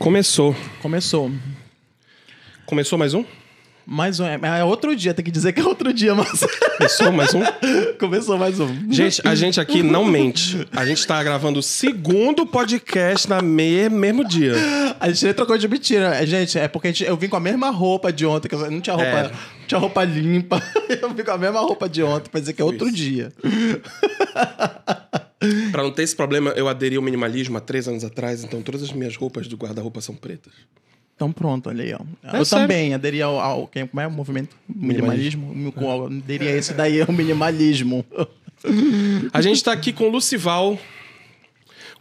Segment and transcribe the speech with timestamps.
[0.00, 0.56] Começou.
[0.80, 1.30] Começou.
[2.64, 3.22] Começou mais um?
[3.86, 4.24] Mais um.
[4.24, 6.40] É é outro dia, tem que dizer que é outro dia, mas.
[6.78, 7.42] Começou mais um?
[8.00, 8.90] Começou mais um.
[8.90, 10.66] Gente, a gente aqui não mente.
[10.74, 14.54] A gente tá gravando o segundo podcast na me mesmo dia.
[14.98, 16.14] A gente nem trocou de mentira.
[16.14, 18.70] É, Gente, é porque gente- eu vim com a mesma roupa de ontem, que eu
[18.70, 19.22] não tinha roupa, É.
[19.24, 20.62] não tinha roupa limpa.
[21.02, 23.30] Eu vim com a mesma roupa de ontem pra dizer que é outro dia.
[25.72, 28.82] Pra não ter esse problema, eu aderi ao minimalismo há três anos atrás, então todas
[28.82, 30.52] as minhas roupas do guarda-roupa são pretas.
[31.16, 31.98] Então pronto, olha aí, ó.
[31.98, 32.64] eu É sério.
[32.66, 34.56] também aderi ao, ao quem- como é o movimento?
[34.68, 35.48] Minimalismo.
[35.54, 36.06] minimalismo.
[36.22, 38.04] Aderi a esse daí, ao minimalismo.
[39.32, 40.78] A gente tá aqui com o Lucival.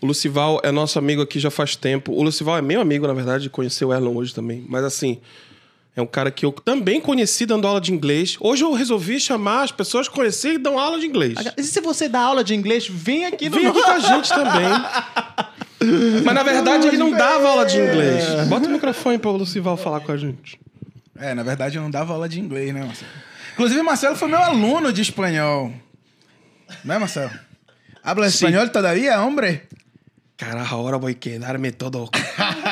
[0.01, 2.11] O Lucival é nosso amigo aqui já faz tempo.
[2.13, 4.65] O Lucival é meu amigo, na verdade, conheceu o Erlon hoje também.
[4.67, 5.19] Mas assim,
[5.99, 8.37] é um cara que eu também conheci dando aula de inglês.
[8.39, 11.35] Hoje eu resolvi chamar as pessoas que conheci e dão aula de inglês.
[11.57, 14.29] E se você dá aula de inglês, vem aqui no Vem aqui com a gente
[14.29, 14.69] também.
[16.25, 18.47] Mas na verdade ele não dava aula de inglês.
[18.47, 20.59] Bota o microfone para o Lucival falar com a gente.
[21.17, 23.11] É, na verdade eu não dava aula de inglês, né, Marcelo?
[23.53, 25.73] Inclusive, Marcelo foi meu aluno de espanhol.
[26.85, 27.31] Não é, Marcelo?
[28.01, 29.63] Habla espanhol todavía, hombre?
[30.37, 32.09] Cara, agora vou quedarme todo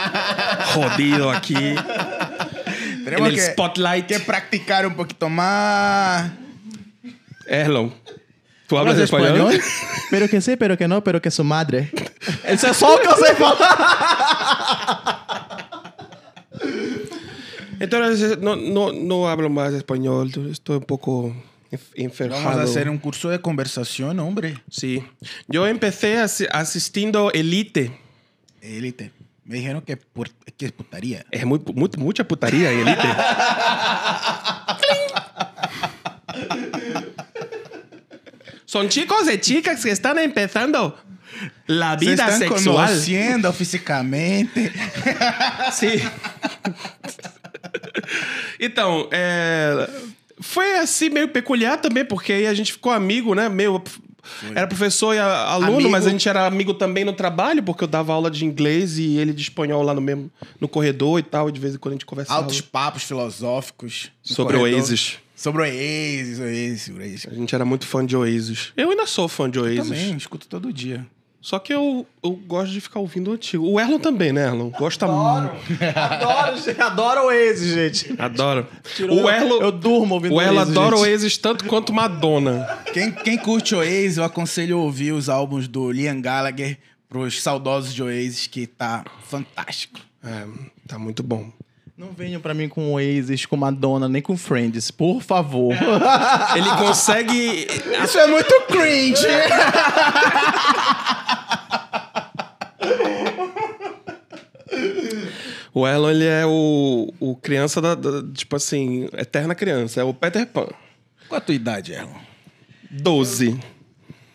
[0.73, 1.75] jodido aqui.
[3.07, 4.05] Tenemos En el que, spotlight.
[4.07, 6.29] que practicar un poquito más.
[7.47, 7.93] Erlon,
[8.67, 9.61] tu hablas Hablas espanhol?
[10.11, 11.89] Pero que sí, pero que no, pero que su madre.
[12.53, 13.77] Isso é só o que eu sei falar.
[17.79, 20.31] Entonces, no, no, no hablo más español.
[20.51, 21.35] Estoy un poco
[21.71, 22.43] enf- enfermado.
[22.43, 24.61] Vamos a hacer un curso de conversación, hombre.
[24.69, 25.03] Sí.
[25.47, 27.91] Yo empecé asi- asistiendo Elite.
[28.61, 29.11] Élite.
[29.47, 31.25] Me dijeron que, pu- que es putaría.
[31.31, 33.07] Es muy, muy- mucha putaría en Elite.
[38.65, 40.97] Son chicos y chicas que están empezando
[41.67, 42.87] la Se vida están sexual.
[42.87, 44.71] conociendo físicamente.
[45.71, 46.01] Sim.
[48.59, 49.89] então, é,
[50.41, 53.47] foi assim meio peculiar também, porque aí a gente ficou amigo, né?
[53.47, 53.81] Meio.
[54.55, 55.89] Era professor e a- aluno, Amigo.
[55.89, 59.17] mas a gente era amigo também no trabalho, porque eu dava aula de inglês e
[59.17, 61.93] ele de espanhol lá no mesmo no corredor e tal, e de vez em quando
[61.93, 64.11] a gente conversava Altos papos filosóficos.
[64.23, 64.79] sobre corredor.
[64.79, 65.19] Oasis.
[65.35, 67.27] Sobre Oasis, Oasis, Oasis.
[67.29, 68.73] A gente era muito fã de Oasis.
[68.75, 69.83] Eu ainda sou fã de Oasis.
[69.87, 71.05] Também, escuto todo dia.
[71.47, 73.65] Só que eu, eu gosto de ficar ouvindo o antigo.
[73.65, 74.69] O Erlon também, né, Erlon?
[74.69, 75.49] Gosta muito.
[75.95, 76.81] Adoro, gente.
[76.81, 78.21] Adoro o Oasis, gente.
[78.21, 78.67] Adora.
[78.97, 80.99] Tirou O eu- Erlon, Eu durmo ouvindo o Erlon adora o.
[80.99, 82.67] Oasis tanto quanto Madonna.
[82.91, 86.77] Quem, quem curte Oasis, eu aconselho a ouvir os álbuns do Liam Gallagher
[87.07, 90.01] pros saudosos de Oasis, que tá fantástico.
[90.21, 90.45] É,
[90.85, 91.49] tá muito bom.
[91.97, 95.73] Não venham pra mim com Oasis, com Madonna, nem com Friends, por favor.
[96.55, 97.67] Ele consegue.
[98.03, 99.25] Isso é muito cringe!
[105.73, 110.01] O Erlon, ele é o, o criança da, da- Tipo assim, eterna criança.
[110.01, 110.67] É o Peter Pan.
[111.29, 112.13] Qual a tua idade, Erlon?
[112.89, 113.59] 12.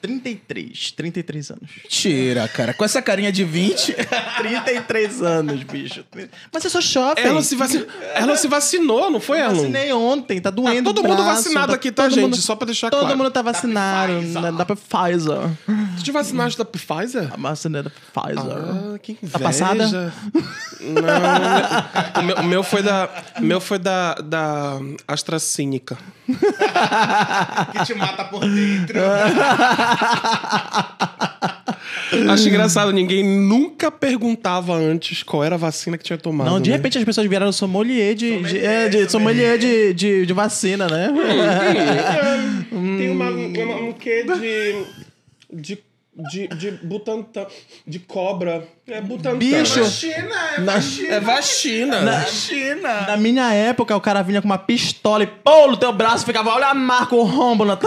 [0.02, 1.70] 33, 33 anos.
[1.88, 2.74] Tira, cara.
[2.74, 3.94] Com essa carinha de 20.
[4.38, 6.04] 33 anos, bicho.
[6.52, 7.24] Mas eu sou jovem.
[7.24, 7.86] Erlon se, vaci...
[8.16, 9.56] Erlon se vacinou, não foi, Eu Erlon?
[9.60, 10.80] vacinei ontem, tá doendo.
[10.90, 12.22] Ah, todo o mundo braço, vacinado aqui, tá, todo gente?
[12.24, 13.16] mundo- Só pra deixar Todo claro.
[13.16, 14.12] mundo tá vacinado.
[14.18, 14.42] Pfizer.
[14.42, 15.50] Da, da Pfizer.
[15.98, 17.32] Tu te vacinaste da Pfizer?
[17.32, 18.52] A vacina da Pfizer.
[18.56, 19.38] Ah, que inveja.
[19.38, 20.12] passada?
[20.80, 23.08] Não, o meu, o meu foi da,
[23.38, 25.96] o meu foi da, da AstraZeneca.
[27.72, 29.00] Que te mata por dentro.
[32.30, 36.50] Acho engraçado, ninguém nunca perguntava antes qual era a vacina que tinha tomado.
[36.50, 36.76] Não, de né?
[36.76, 41.10] repente as pessoas viraram sommelier de, de, é, de, sommelier de, de, de vacina, né?
[42.70, 44.84] Tem uma, uma- um quê de.
[45.52, 45.78] de.
[46.30, 47.46] De, de butantan.
[47.86, 48.66] de cobra.
[48.86, 49.38] É butantan.
[49.38, 49.84] Bicho.
[49.90, 50.74] China, é Na-
[51.08, 52.26] É vacina.
[52.26, 53.00] China.
[53.06, 56.50] Na minha época, o cara vinha com uma pistola e pô, no teu braço ficava,
[56.50, 57.78] olha a marca, o rombo na.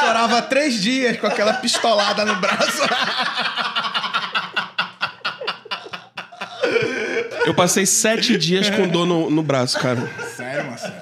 [0.00, 2.82] Chorava três dias com aquela pistolada no braço.
[7.46, 10.00] Eu passei sete dias com dor no, no braço, cara.
[10.36, 10.94] Sério, Marcelo?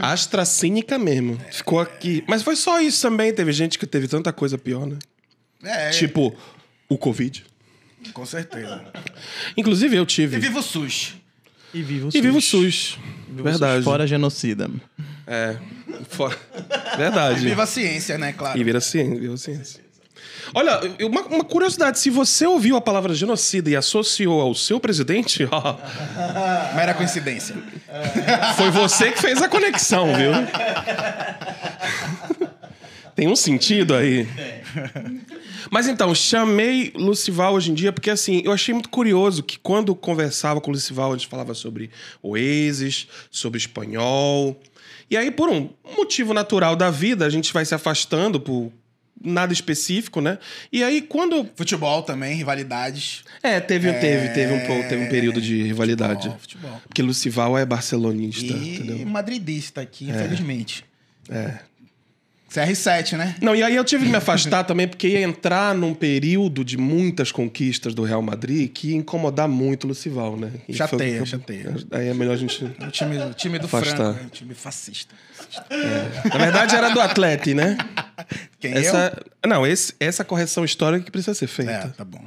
[0.00, 1.38] AstraZeneca mesmo.
[1.50, 2.24] Ficou aqui.
[2.28, 3.32] Mas foi só isso também.
[3.32, 4.96] Teve gente que teve tanta coisa pior, né?
[5.64, 6.34] É, Tipo,
[6.88, 7.44] o Covid.
[8.12, 8.82] com certeza.
[9.56, 10.38] Inclusive, eu E tive.
[10.38, 11.14] viva o SUS.
[11.72, 12.98] E viva o E viva o SUS.
[13.28, 13.82] Verdade.
[13.82, 14.70] Fora genocida.
[15.26, 15.56] É.
[16.10, 16.36] Fora.
[16.96, 17.40] Verdade.
[17.48, 18.58] Viva a ciência, né, claro.
[18.58, 19.82] E vira ciência, vira ciência.
[20.54, 25.48] Olha, uma, uma curiosidade: se você ouviu a palavra genocida e associou ao seu presidente,
[25.50, 25.76] ó,
[26.76, 27.56] Mera coincidência.
[28.56, 30.30] foi você que fez a conexão, viu?
[33.16, 34.28] Tem um sentido aí.
[35.74, 39.92] Mas então, chamei Lucival hoje em dia porque, assim, eu achei muito curioso que quando
[39.92, 41.90] conversava com o Lucival, a gente falava sobre
[42.22, 44.56] Oasis, sobre espanhol.
[45.10, 48.70] E aí, por um motivo natural da vida, a gente vai se afastando por
[49.20, 50.38] nada específico, né?
[50.72, 51.44] E aí, quando.
[51.56, 53.24] Futebol também, rivalidades.
[53.42, 56.28] É, teve, teve, teve, um, po- teve um período de rivalidade.
[56.28, 56.82] Futebol, futebol.
[56.86, 59.06] Porque Lucival é barcelonista, E entendeu?
[59.06, 60.84] madridista aqui, infelizmente.
[61.28, 61.58] É.
[62.54, 63.34] CR7, né?
[63.42, 66.76] Não, e aí eu tive que me afastar também, porque ia entrar num período de
[66.78, 70.52] muitas conquistas do Real Madrid que ia incomodar muito o Lucival, né?
[70.68, 71.74] E Chateia, eu- chateia.
[71.90, 72.64] Aí é melhor a gente.
[72.64, 73.96] O time, o time do Afastar.
[73.96, 74.26] Franco, né?
[74.26, 75.14] o time fascista.
[76.30, 77.76] Na verdade, era do Atlético, né?
[78.60, 79.20] Quem Essa...
[79.46, 81.48] Não, esse, essa correção histórica que precisa ser eu?
[81.48, 81.72] feita.
[81.72, 82.22] É, tá bom.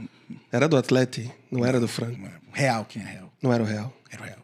[0.51, 2.19] Era do Atlético, não era do Franco.
[2.53, 3.33] Real, quem é real?
[3.41, 3.93] Não era o Real.
[4.11, 4.37] Era o real.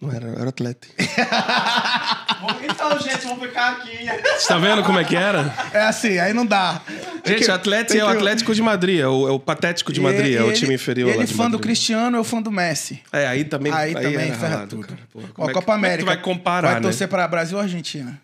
[0.00, 0.94] Não era, era o Atlético.
[2.62, 3.98] Então, gente, vamos ficar aqui.
[4.38, 5.52] Você tá vendo como é que era?
[5.72, 6.80] É assim, aí não dá.
[7.26, 9.92] Gente, que- o Atlético é o que- Atlético de Madrid, é o, é o Patético
[9.92, 11.58] de Madrid, E- é o time inferior lá ele de fã do.
[11.58, 13.02] Cristiano, eu fã do Messi.
[13.12, 14.86] É, aí também, Aí, também era ferra errado, tudo.
[14.86, 15.00] cara.
[15.12, 16.02] Porra, Ó, é que- Copa como é que América.
[16.04, 16.82] tu vai comparar, Vai né?
[16.82, 18.20] torcer pra Brasil ou Argentina?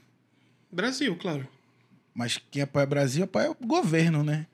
[0.72, 1.46] Brasil, claro.
[2.14, 4.46] Mas quem apoia Brasil, apoia o governo, né?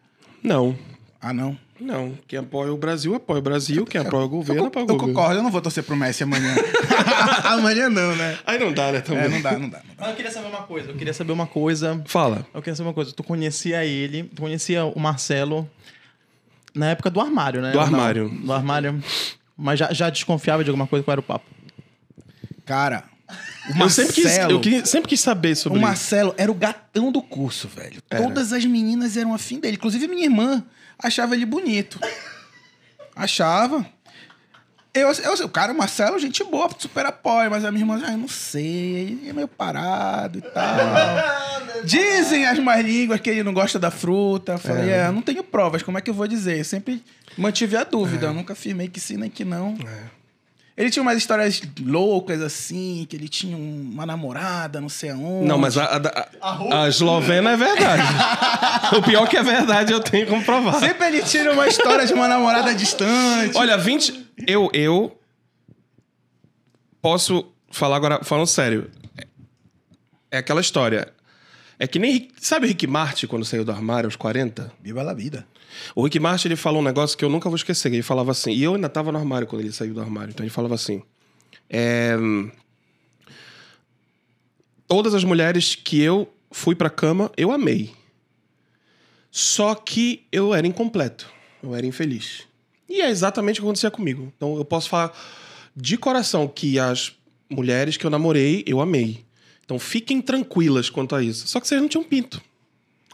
[0.43, 0.77] Não.
[1.21, 1.57] Ah, não.
[1.83, 2.17] Não.
[2.29, 3.85] Quem apoia o Brasil, apoia o Brasil.
[3.85, 5.15] Quem apoia o governo, eu, apoia o eu governo.
[5.15, 6.55] concordo, eu não vou torcer pro Messi amanhã.
[7.45, 8.39] amanhã não, né?
[8.47, 9.01] Aí não dá, né?
[9.01, 9.25] Também.
[9.25, 9.79] É, não dá, não dá.
[9.79, 9.95] Não dá.
[9.99, 10.91] Mas eu queria saber uma coisa.
[10.91, 12.03] Eu queria saber uma coisa.
[12.07, 12.47] Fala.
[12.55, 13.13] Eu queria saber uma coisa.
[13.13, 15.69] Tu conhecia ele, tu conhecia o Marcelo
[16.75, 17.73] na época do armário, né?
[17.73, 17.95] Do Ou não?
[17.99, 18.29] armário.
[18.29, 19.05] Do armário.
[19.57, 21.05] Mas já, já desconfiava de alguma coisa?
[21.05, 21.45] Qual era o papo?
[22.65, 23.05] Cara,
[23.75, 25.87] o Eu sempre quis, Marcelo- eu quis- sempre quis saber sobre O isso.
[25.89, 28.01] Marcelo era o gatão do curso, velho.
[28.09, 29.77] Todas as meninas eram afim dele.
[29.77, 30.65] Inclusive minha irmã
[30.99, 31.99] achava ele bonito.
[33.15, 33.87] Achava.
[34.95, 38.13] Eu, eu, o cara, o Marcelo, gente boa, super apoio, mas a minha irmã, ah,
[38.13, 40.77] eu não sei, ele é meio parado e tal.
[41.83, 44.53] Dizem as mais línguas que ele não gosta da fruta.
[44.53, 45.07] Eu falei, é.
[45.07, 46.59] eu não tenho provas, como é que eu vou dizer?
[46.59, 47.03] Eu sempre
[47.39, 49.79] mantive a dúvida, eu nunca afirmei que sim nem que não.
[50.83, 55.47] Ele tinha umas histórias loucas assim, que ele tinha um- uma namorada, não sei aonde.
[55.47, 58.03] Não, mas a, a, a, a eslovena é verdade.
[58.99, 60.81] o pior que é verdade, eu tenho como provar.
[60.81, 63.57] Sempre ele tira uma história de uma namorada distante.
[63.57, 64.27] Olha, 20.
[64.45, 65.17] Eu, eu
[67.01, 68.91] posso falar agora, falando sério.
[70.33, 71.13] É aquela história.
[71.83, 72.29] É que nem.
[72.41, 74.73] Sabe o Rick Martin quando saiu do armário aos 40?
[74.81, 75.45] Viva a vida.
[75.97, 77.93] O Rick Martin ele falou um negócio que eu nunca vou esquecer.
[77.93, 80.31] Ele falava assim, e eu ainda tava no armário quando ele saiu do armário.
[80.31, 81.03] Então ele falava assim:
[81.69, 82.17] é,
[84.87, 87.91] Todas as mulheres que eu fui pra cama, eu amei.
[89.29, 91.29] Só que eu era incompleto.
[91.61, 92.45] Eu era infeliz.
[92.89, 94.33] E é exatamente o que acontecia comigo.
[94.37, 95.13] Então eu posso falar
[95.75, 97.13] de coração que as
[97.51, 99.25] mulheres que eu namorei, eu amei.
[99.65, 101.47] Então fiquem tranquilas quanto a isso.
[101.49, 102.41] Só que vocês não tinham pinto.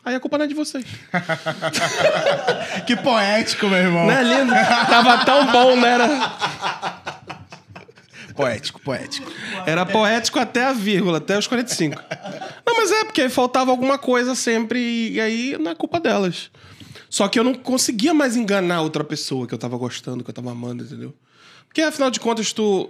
[0.05, 0.85] Aí a culpa não é de vocês.
[2.87, 4.07] Que poético, meu irmão.
[4.07, 4.53] Não é lindo?
[4.53, 5.89] Tava tão bom, né?
[5.89, 6.09] Era,
[8.35, 9.31] Poético, poético.
[9.67, 12.01] era poético até a vírgula, até os 45.
[12.65, 16.49] Não, mas é porque faltava alguma coisa sempre, e aí não é culpa delas.
[17.11, 20.35] Só que eu não conseguia mais enganar outra pessoa que eu tava gostando, que eu
[20.35, 21.13] tava amando, entendeu?
[21.67, 22.89] Porque afinal de contas, tu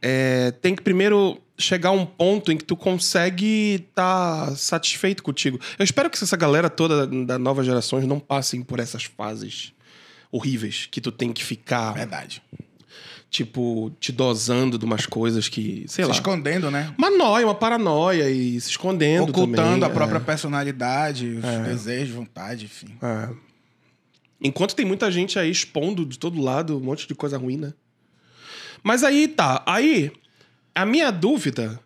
[0.00, 5.60] é, tem que primeiro chegar a um ponto em que tu consegue estar satisfeito contigo.
[5.78, 9.72] Eu espero que essa galera toda da nova gerações não passem por essas fases
[10.30, 12.42] horríveis que tu tem que ficar Verdade.
[13.30, 16.14] tipo, te dosando de umas coisas que, sei Se lá.
[16.14, 16.92] escondendo, né?
[16.96, 20.20] Uma noia, uma paranoia e se escondendo Ocultando também, a própria é.
[20.20, 22.88] personalidade, os desejos, vontade, enfim.
[23.02, 23.28] É.
[24.40, 27.74] Enquanto tem muita gente aí expondo de todo lado um monte de coisa ruim, né?
[28.82, 30.10] Mas aí tá, aí
[30.74, 31.78] a minha dúvida.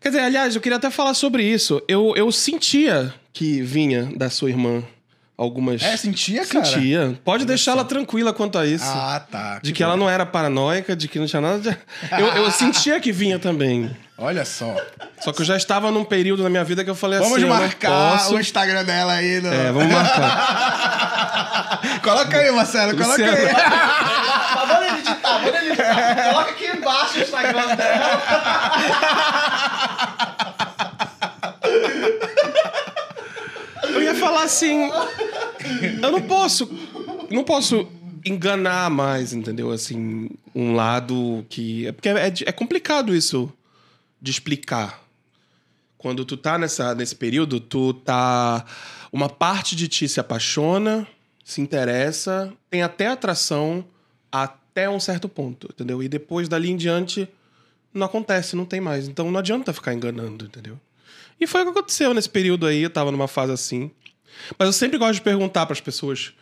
[0.00, 1.82] Quer dizer, aliás, eu queria até falar sobre isso.
[1.88, 4.82] Eu, eu sentia que vinha da sua irmã
[5.36, 5.82] algumas.
[5.82, 6.64] É, sentia, cara?
[6.64, 7.18] Sentia.
[7.24, 8.84] Pode deixar ela tranquila quanto a isso.
[8.86, 9.58] Ah, tá.
[9.62, 11.76] De que ela não era paranoica, de que não tinha nada de...
[12.20, 13.90] eu, eu sentia que vinha também.
[14.18, 14.74] Olha só.
[15.20, 17.42] Só que eu já estava num período na minha vida que eu falei Vamos assim.
[17.42, 19.40] não marcar o Instagram dela aí.
[19.42, 19.52] No...
[19.52, 21.80] É, vamos marcar.
[22.02, 23.36] Coloca aí, Marcelo, coloca Luciano.
[23.36, 23.54] aí.
[24.66, 26.32] Mas manda ele editar, manda ele editar.
[26.32, 28.22] Coloca aqui embaixo o Instagram dela.
[33.82, 34.90] Eu ia falar assim.
[36.02, 36.68] Eu não posso.
[37.30, 37.88] Não posso
[38.24, 39.70] enganar mais, entendeu?
[39.70, 41.86] Assim, um lado que.
[41.86, 43.52] É porque é, é complicado isso
[44.20, 45.02] de explicar.
[45.98, 48.64] Quando tu tá nessa, nesse período, tu tá.
[49.12, 51.06] Uma parte de ti se apaixona,
[51.44, 53.84] se interessa, tem até atração
[54.30, 56.02] até um certo ponto, entendeu?
[56.02, 57.28] E depois dali em diante
[57.92, 59.08] não acontece, não tem mais.
[59.08, 60.78] Então não adianta ficar enganando, entendeu?
[61.40, 63.90] E foi o que aconteceu nesse período aí, eu tava numa fase assim.
[64.58, 66.32] Mas eu sempre gosto de perguntar pras pessoas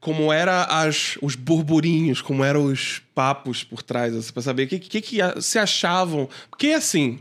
[0.00, 4.68] como era as, os burburinhos, como eram os papos por trás, assim, pra saber o
[4.68, 6.28] que, que, que se achavam.
[6.48, 7.20] Porque, assim,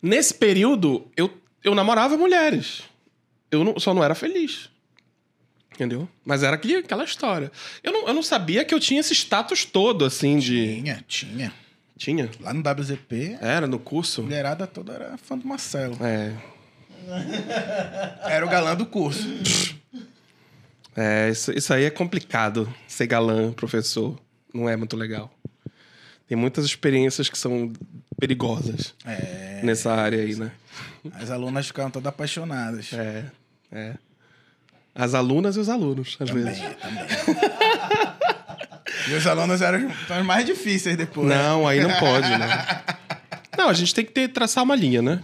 [0.00, 1.30] nesse período, eu,
[1.62, 2.82] eu namorava mulheres.
[3.50, 4.70] Eu não- só não era feliz.
[5.74, 6.08] Entendeu?
[6.24, 7.50] Mas era aquele, aquela história.
[7.82, 10.76] Eu não, eu não sabia que eu tinha esse status todo, assim, de...
[10.82, 11.52] Tinha, tinha.
[11.96, 12.30] Tinha?
[12.40, 14.20] Lá no WZP, Era, no curso?
[14.20, 15.96] a mulherada toda era fã do Marcelo.
[16.00, 16.32] É.
[18.24, 19.28] Era o galã do curso.
[20.96, 22.72] É, isso, isso aí é complicado.
[22.88, 24.18] Ser galã, professor.
[24.52, 25.32] Não é muito legal.
[26.26, 27.72] Tem muitas experiências que são
[28.18, 29.60] perigosas É.
[29.62, 30.52] nessa área aí, né?
[31.14, 32.92] As alunas ficavam todas apaixonadas.
[32.92, 33.24] É,
[33.70, 33.94] é.
[34.94, 36.62] As alunas e os alunos, às vezes.
[39.08, 41.26] E os alunos eram os- mais difíceis depois.
[41.28, 42.66] Não, aí não pode, né?
[43.56, 45.20] Não, a gente tem que ter, traçar uma linha, né?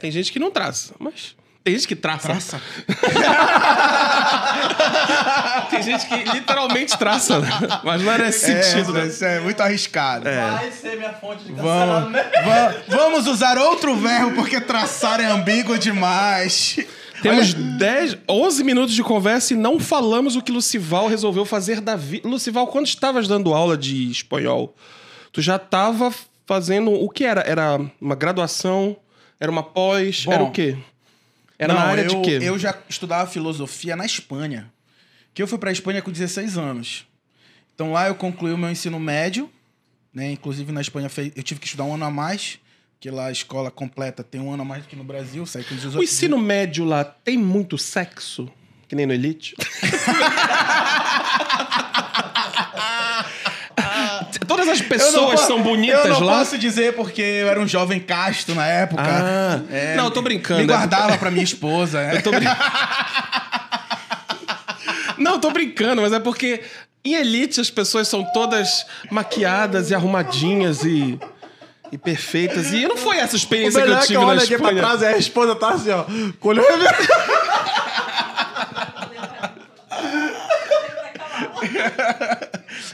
[0.00, 1.34] Tem gente que não traça, mas...
[1.64, 2.28] Tem gente que traça.
[2.28, 2.60] Traça.
[5.70, 7.48] Tem gente que literalmente traça, né?
[7.82, 9.06] Mas não era esse sentido, é, né?
[9.08, 10.24] Isso é muito arriscado.
[10.24, 12.44] Vai ser minha fonte de Vamos, cancelamento.
[12.44, 16.78] va- vamos usar outro verbo, porque traçar é ambíguo demais.
[17.24, 21.96] Temos 10, 11 minutos de conversa e não falamos o que Lucival resolveu fazer da
[21.96, 22.28] vida.
[22.28, 24.76] Lucival, quando estavas dando aula de espanhol,
[25.32, 26.14] tu já estava
[26.44, 27.40] fazendo o que era?
[27.40, 28.94] Era uma graduação?
[29.40, 30.26] Era uma pós?
[30.26, 30.76] Bom, era o quê?
[31.58, 32.38] Era Não, na área eu, de quê?
[32.42, 34.70] Eu já estudava filosofia na Espanha.
[35.32, 37.06] Que eu fui pra Espanha com 16 anos.
[37.74, 39.50] Então lá eu concluí o meu ensino médio,
[40.12, 40.30] né?
[40.30, 42.58] Inclusive na Espanha eu tive que estudar um ano a mais,
[43.04, 45.74] que lá a escola completa tem um ano a mais do que no Brasil, com
[45.74, 48.48] 18 O ensino médio lá tem muito sexo?
[48.88, 49.54] Que nem no Elite?
[54.48, 56.38] Todas as pessoas são bonitas Eu não lá?
[56.38, 59.02] posso dizer porque eu era um jovem casto na época.
[59.04, 60.60] Ah, É, não, eu tô brincando.
[60.60, 62.00] Me é guardava pra minha esposa.
[62.00, 62.16] né?
[62.16, 62.46] Eu tô brin...
[65.18, 66.62] Não, eu tô brincando, mas é porque
[67.04, 71.20] em Elite as pessoas são todas maquiadas e arrumadinhas e,
[71.94, 72.72] e perfeitas.
[72.72, 74.48] E não foi essa O experiência que eu é que tive eu na olho aqui
[74.58, 74.80] pra Espanha.
[74.80, 76.04] trás e a esposa tá assim, ó.
[76.40, 77.08] O revirado.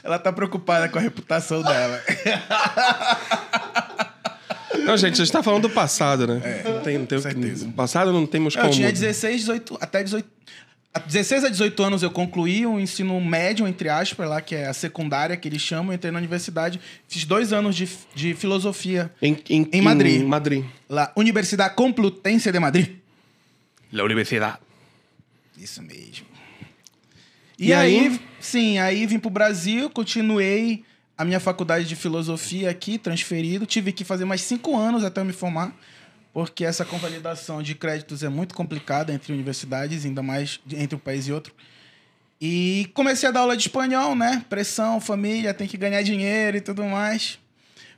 [0.04, 2.02] Ela tá preocupada com a reputação dela.
[4.84, 6.62] Não, gente, a gente tá falando do passado, né?
[6.64, 7.66] não tem, não tem, certeza.
[7.66, 8.68] no passado não temos como.
[8.68, 10.28] Eu tinha 16, 18, até 18.
[10.92, 14.66] A 16 a 18 anos eu concluí o ensino médio, entre aspas, lá, que é
[14.66, 15.94] a secundária, que eles chamam.
[15.94, 20.20] Entrei na universidade, fiz dois anos de, de filosofia Em, em, Em Madrid.
[20.20, 20.64] Em Madrid.
[20.88, 22.96] lá, Universidade Complutense de Madrid.
[23.92, 24.58] La Universidade.
[25.56, 26.26] Isso mesmo.
[27.58, 28.20] E, E aí, aí?
[28.40, 30.84] sim, aí vim pro Brasil, continuei
[31.16, 33.66] a minha faculdade de filosofia aqui, transferido.
[33.66, 35.72] Tive que fazer mais cinco anos até eu me formar,
[36.32, 41.26] porque essa convalidação de créditos é muito complicada entre universidades, ainda mais entre um país
[41.26, 41.54] e outro.
[42.40, 44.44] E comecei a dar aula de espanhol, né?
[44.48, 47.38] Pressão, família, tem que ganhar dinheiro e tudo mais.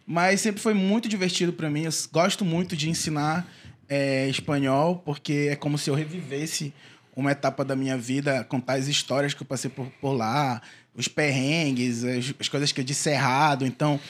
[0.06, 1.84] Mas sempre foi muito divertido para mim.
[1.84, 3.46] Eu gosto muito de ensinar
[3.88, 6.74] é, espanhol, porque é como se eu revivesse
[7.14, 10.60] uma etapa da minha vida, contar as histórias que eu passei por, por lá,
[10.94, 13.66] os perrengues, as, as coisas que eu disse errado.
[13.66, 14.00] Então,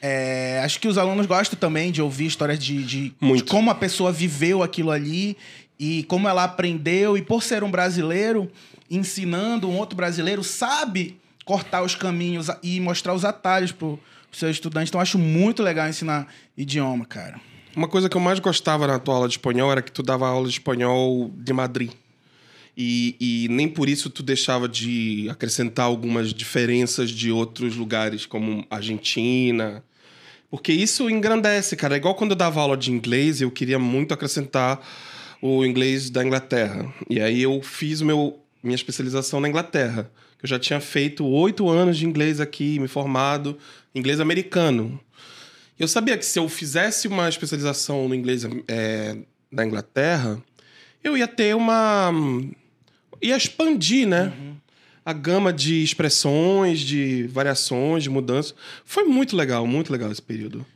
[0.00, 3.74] é, acho que os alunos gostam também de ouvir histórias de, de, de como a
[3.74, 5.36] pessoa viveu aquilo ali
[5.78, 7.16] e como ela aprendeu.
[7.16, 8.50] E por ser um brasileiro,
[8.90, 13.98] ensinando um outro brasileiro, sabe cortar os caminhos e mostrar os atalhos pro,
[14.30, 14.88] pro seu estudante.
[14.88, 17.40] Então, acho muito legal ensinar idioma, cara.
[17.74, 20.28] Uma coisa que eu mais gostava na tua aula de espanhol era que tu dava
[20.28, 21.90] aula de espanhol de Madrid.
[22.76, 28.64] E, e nem por isso tu deixava de acrescentar algumas diferenças de outros lugares, como
[28.70, 29.82] Argentina.
[30.50, 31.94] Porque isso engrandece, cara.
[31.94, 34.80] É igual quando eu dava aula de inglês, eu queria muito acrescentar
[35.42, 36.92] o inglês da Inglaterra.
[37.08, 40.10] E aí eu fiz meu, minha especialização na Inglaterra.
[40.42, 43.58] Eu já tinha feito oito anos de inglês aqui, me formado,
[43.94, 44.98] inglês americano.
[45.78, 49.16] Eu sabia que se eu fizesse uma especialização no inglês é,
[49.50, 50.42] da Inglaterra,
[51.02, 52.10] eu ia ter uma.
[53.22, 54.32] ia expandir, né?
[55.08, 58.54] A gama de expressões, de variações, de mudanças.
[58.84, 60.66] Foi muito legal, muito legal esse período.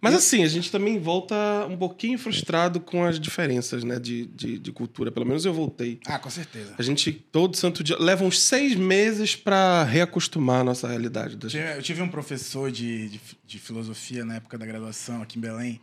[0.00, 1.34] Mas assim, a gente também volta
[1.68, 3.98] um pouquinho frustrado com as diferenças, né?
[3.98, 5.10] De, de, de cultura.
[5.10, 5.98] Pelo menos eu voltei.
[6.06, 6.74] Ah, com certeza.
[6.78, 11.36] A gente, todo santo dia, leva uns seis meses pra reacostumar a nossa realidade.
[11.36, 15.22] da Eu tive- Eu tive um professor de, de, de filosofia na época da graduação
[15.22, 15.80] aqui em Belém,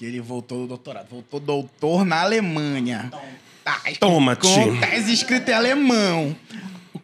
[0.00, 1.08] que ele voltou do doutorado.
[1.10, 3.12] Voltou doutor na Alemanha.
[3.62, 4.40] Tá, Toma-te.
[4.48, 6.34] Com tese escrita em alemão.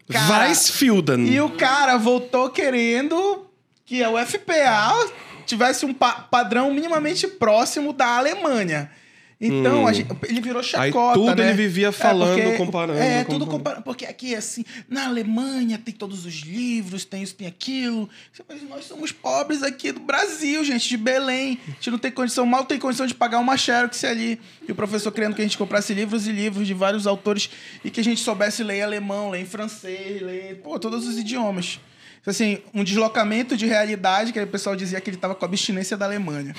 [0.09, 1.26] Cara- Weissfielden.
[1.26, 3.45] E o cara voltou querendo
[3.85, 5.11] que a UFPA
[5.45, 8.91] tivesse um pa- padrão minimamente próximo da Alemanha.
[9.38, 11.49] Então, a gente- ele virou chacota, tudo né?
[11.50, 13.28] ele vivia falando, porque- comparando, É, comparando.
[13.28, 13.83] tudo comparando.
[13.83, 18.09] Porque aqui, assim, na Alemanha tem todos os livros, tem isso, tem aquilo.
[18.49, 21.59] Mas nós somos pobres aqui do Brasil, gente, de Belém.
[21.69, 24.40] A gente não tem condição, mal tem condição de pagar uma Xerox ali.
[24.66, 27.50] E o professor querendo que a gente comprasse livros e livros de vários autores
[27.85, 31.78] e que a gente soubesse ler alemão, ler em francês, ler, pô, todos os idiomas.
[32.26, 35.97] Então, Assim, um deslocamento de realidade que o pessoal dizia que ele estava com abstinência
[35.97, 36.54] da Alemanha.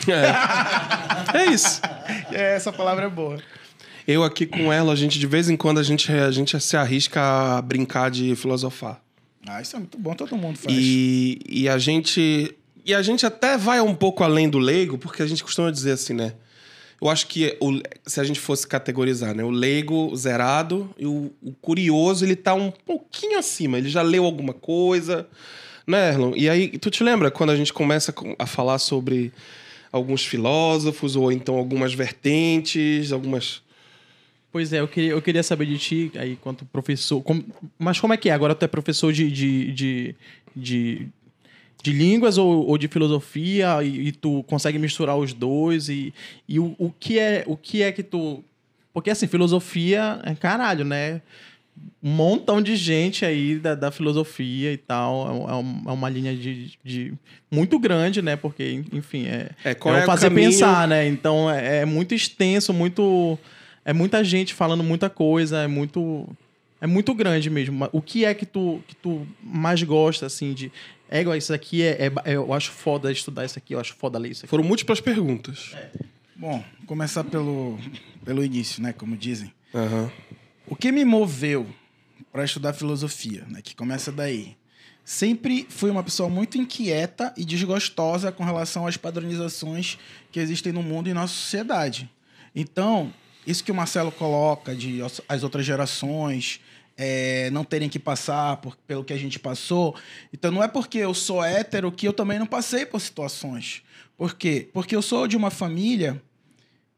[1.34, 1.82] É isso.
[2.32, 3.38] É, essa palavra é boa.
[4.08, 6.78] Eu aqui com ela, a gente, de vez em quando, a gente, a gente se
[6.78, 9.02] arrisca a brincar de filosofar.
[9.46, 10.76] Ah, isso é muito bom, todo mundo faz.
[10.78, 12.56] E, e a gente.
[12.86, 15.94] E a gente até vai um pouco além do leigo, porque a gente costuma dizer
[15.94, 16.34] assim, né?
[17.02, 19.44] Eu acho que o- se a gente fosse categorizar, né?
[19.44, 23.78] O leigo zerado e o, o curioso, ele tá um pouquinho acima.
[23.78, 25.28] Ele já leu alguma coisa,
[25.86, 26.34] né, Erlon?
[26.36, 29.32] E aí, tu te lembra quando a gente começa com- a falar sobre
[29.92, 33.62] alguns filósofos, ou então algumas vertentes, algumas.
[34.52, 37.22] Pois é, eu queria, eu queria saber de ti, aí, quanto professor.
[37.22, 37.44] como-
[37.78, 38.34] mas como é que é?
[38.34, 40.16] Agora tu é professor de, de, de,
[40.56, 41.08] de,
[41.92, 45.88] de línguas ou, ou de filosofia e, e tu consegue misturar os dois?
[45.90, 46.14] E,
[46.48, 48.44] e o, o, que é, o que é que tu.
[48.94, 51.22] Porque assim, filosofia é caralho, né?
[52.04, 55.28] Um montão de gente aí da, da filosofia e tal.
[55.28, 57.14] É, um- é é uma linha de, de-
[57.52, 58.36] muito grande, né?
[58.36, 61.08] Porque, enfim, é, É, qual é é fazer caminho- pensar, né?
[61.08, 63.38] Então é, é muito extenso, muito.
[63.86, 66.28] É muita gente falando muita coisa, é muito.
[66.80, 67.90] É muito grande mesmo.
[67.92, 70.72] O que é que tu, que tu mais gosta, assim, de.
[71.10, 73.96] É, igual, isso aqui é, é- é- Eu acho foda estudar isso aqui, eu acho
[73.96, 74.50] foda ler isso aqui.
[74.50, 75.76] Foram múltiplas perguntas.
[76.36, 77.80] Bom, começar pelo,
[78.24, 78.94] pelo início, né?
[78.94, 79.52] Como dizem.
[79.74, 80.12] Aham.
[80.68, 81.66] O que me moveu
[82.32, 83.62] para estudar filosofia, né?
[83.64, 84.56] Que começa daí.
[85.04, 89.98] Sempre fui uma pessoa muito inquieta e desgostosa com relação às padronizações
[90.32, 92.10] que existem no mundo e na sociedade.
[92.54, 93.14] Então,
[93.46, 96.60] isso que o Marcelo coloca de as outras gerações
[96.98, 99.96] é, não terem que passar por- pelo que a gente passou.
[100.34, 103.84] Então, não é porque eu sou hétero que eu também não passei por situações.
[104.18, 104.68] Por quê?
[104.74, 106.22] Porque eu sou de uma família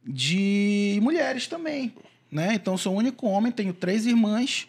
[0.06, 1.94] de mulheres também,
[2.32, 2.54] né?
[2.54, 4.68] Então sou o único homem, tenho três irmãs,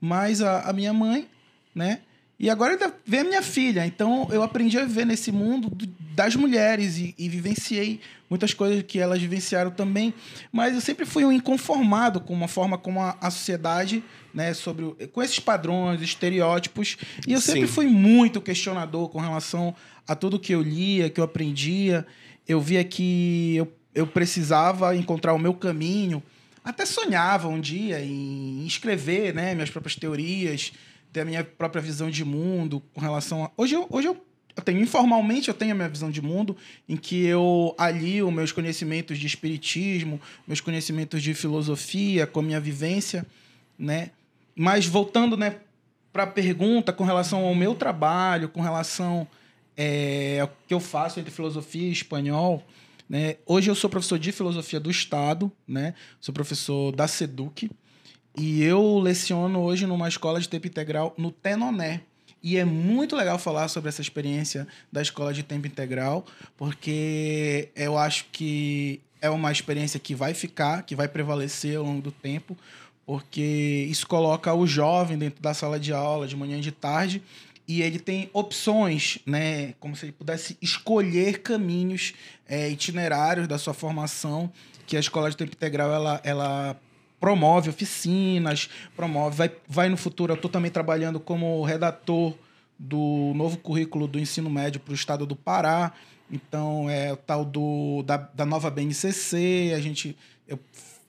[0.00, 1.28] mais a, a minha mãe,
[1.74, 2.00] né?
[2.42, 3.84] E agora ainda vem a minha filha.
[3.84, 8.00] Então eu aprendi a viver nesse mundo do- das mulheres e, e vivenciei
[8.30, 10.14] muitas coisas que elas vivenciaram também.
[10.50, 14.84] Mas eu sempre fui um inconformado com uma forma como a, a sociedade, né, sobre
[14.86, 16.96] o- com esses padrões, estereótipos.
[17.28, 17.74] E eu sempre Sim.
[17.74, 19.74] fui muito questionador com relação
[20.08, 22.06] a tudo que eu lia, que eu aprendia.
[22.48, 26.22] Eu via que eu, eu precisava encontrar o meu caminho.
[26.64, 30.72] Até sonhava um dia em escrever né, minhas próprias teorias,
[31.12, 33.50] ter a minha própria visão de mundo com relação a.
[33.56, 34.24] Hoje eu, hoje eu,
[34.56, 36.56] eu tenho, informalmente, eu tenho a minha visão de mundo,
[36.88, 42.60] em que eu alio meus conhecimentos de espiritismo, meus conhecimentos de filosofia com a minha
[42.60, 43.26] vivência,
[43.78, 44.10] né?
[44.54, 45.56] Mas voltando, né,
[46.12, 49.26] para a pergunta com relação ao meu trabalho, com relação
[49.76, 52.64] é, ao que eu faço entre filosofia e espanhol,
[53.08, 53.36] né?
[53.44, 55.94] Hoje eu sou professor de filosofia do Estado, né?
[56.20, 57.70] Sou professor da SEDUC
[58.36, 62.02] e eu leciono hoje numa escola de tempo integral no Tenoné.
[62.42, 66.24] E é muito legal falar sobre essa experiência da escola de tempo integral,
[66.56, 72.00] porque eu acho que é uma experiência que vai ficar, que vai prevalecer ao longo
[72.00, 72.56] do tempo,
[73.04, 77.22] porque isso coloca o jovem dentro da sala de aula de manhã e de tarde
[77.70, 79.74] e ele tem opções, né?
[79.78, 82.14] Como se ele pudesse escolher caminhos
[82.48, 84.52] é, itinerários da sua formação,
[84.88, 86.80] que a escola de tempo integral ela, ela
[87.20, 90.32] promove oficinas, promove, vai, vai no futuro.
[90.32, 92.34] Eu estou também trabalhando como redator
[92.78, 95.92] do novo currículo do ensino médio para o estado do Pará.
[96.32, 99.72] Então, é o tal do, da, da nova BNCC.
[99.76, 100.16] A gente,
[100.48, 100.58] eu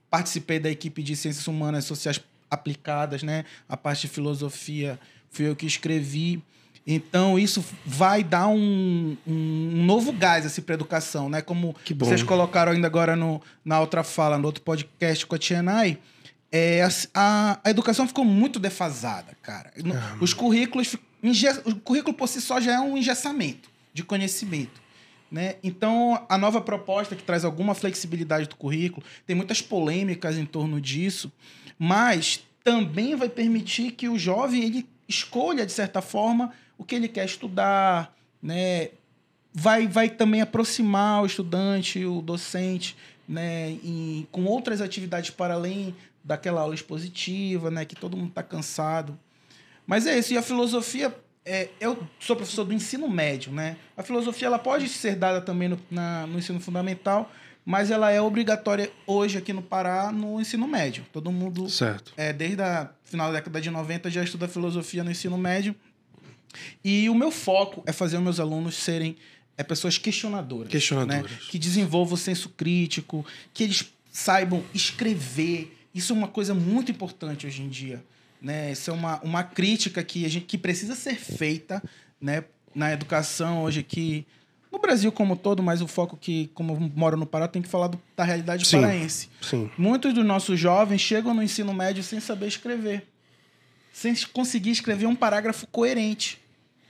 [0.09, 2.19] participei da equipe de Ciências Humanas Sociais
[2.49, 3.45] Aplicadas, né?
[3.69, 6.43] A parte de filosofia fui eu que escrevi.
[6.85, 11.41] Então, isso vai dar um, um novo gás assim, para a educação, né?
[11.41, 15.99] Como vocês colocaram ainda agora no, na outra fala, no outro podcast com a Tienai,
[16.51, 16.81] é,
[17.13, 19.71] a, a, educação ficou muito defasada, cara.
[19.77, 20.95] No- Os currículos...
[21.65, 24.81] O currículo por si só já é um engessamento de conhecimento.
[25.31, 25.55] Né?
[25.63, 30.81] Então, a nova proposta que traz alguma flexibilidade do currículo, tem muitas polêmicas em torno
[30.81, 31.31] disso,
[31.77, 37.07] mas também vai permitir que o jovem ele escolha, de certa forma, o que ele
[37.07, 38.89] quer estudar, né?
[39.53, 42.95] vai, vai também aproximar o estudante, o docente,
[43.27, 43.77] né,
[44.31, 49.17] com outras atividades para além daquela aula expositiva, né, que todo mundo está cansado.
[49.85, 51.13] Mas é isso, e a filosofia,
[51.45, 53.75] é, eu sou professor do ensino médio, né?
[53.97, 57.31] A filosofia ela pode ser dada também no, na, no ensino fundamental,
[57.65, 61.03] mas ela é obrigatória hoje aqui no Pará no ensino médio.
[61.11, 62.13] Todo mundo, Certo.
[62.15, 65.75] é, desde a final da década de 90, já estuda filosofia no ensino médio.
[66.83, 69.15] E o meu foco é fazer os meus alunos serem
[69.57, 70.69] é, pessoas questionadoras.
[70.71, 71.31] Questionadoras.
[71.31, 71.37] né?
[71.49, 75.77] Que desenvolvam o senso crítico, que eles saibam escrever.
[75.93, 78.03] Isso é uma coisa muito importante hoje em dia.
[78.41, 78.71] Né?
[78.71, 81.81] Isso é uma, uma crítica que, a gente, que precisa ser feita
[82.19, 82.43] né?
[82.73, 84.25] na educação hoje aqui.
[84.71, 87.67] No Brasil como todo, mas o foco que, como eu moro no Pará, tem que
[87.67, 88.79] falar do- da realidade Sim.
[88.79, 89.29] paraense.
[89.41, 89.69] Sim.
[89.77, 93.05] Muitos dos nossos jovens chegam no ensino médio sem saber escrever.
[93.91, 96.39] Sem conseguir escrever um parágrafo coerente.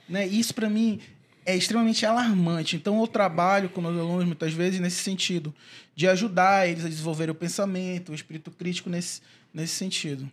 [0.08, 0.26] Né?
[0.26, 1.00] Isso, para mim,
[1.44, 2.76] é extremamente alarmante.
[2.76, 5.54] Então, eu trabalho com meus alunos, muitas vezes, nesse sentido.
[5.94, 9.20] De ajudar eles a desenvolver o pensamento, o espírito crítico nesse,
[9.52, 10.30] nesse sentido.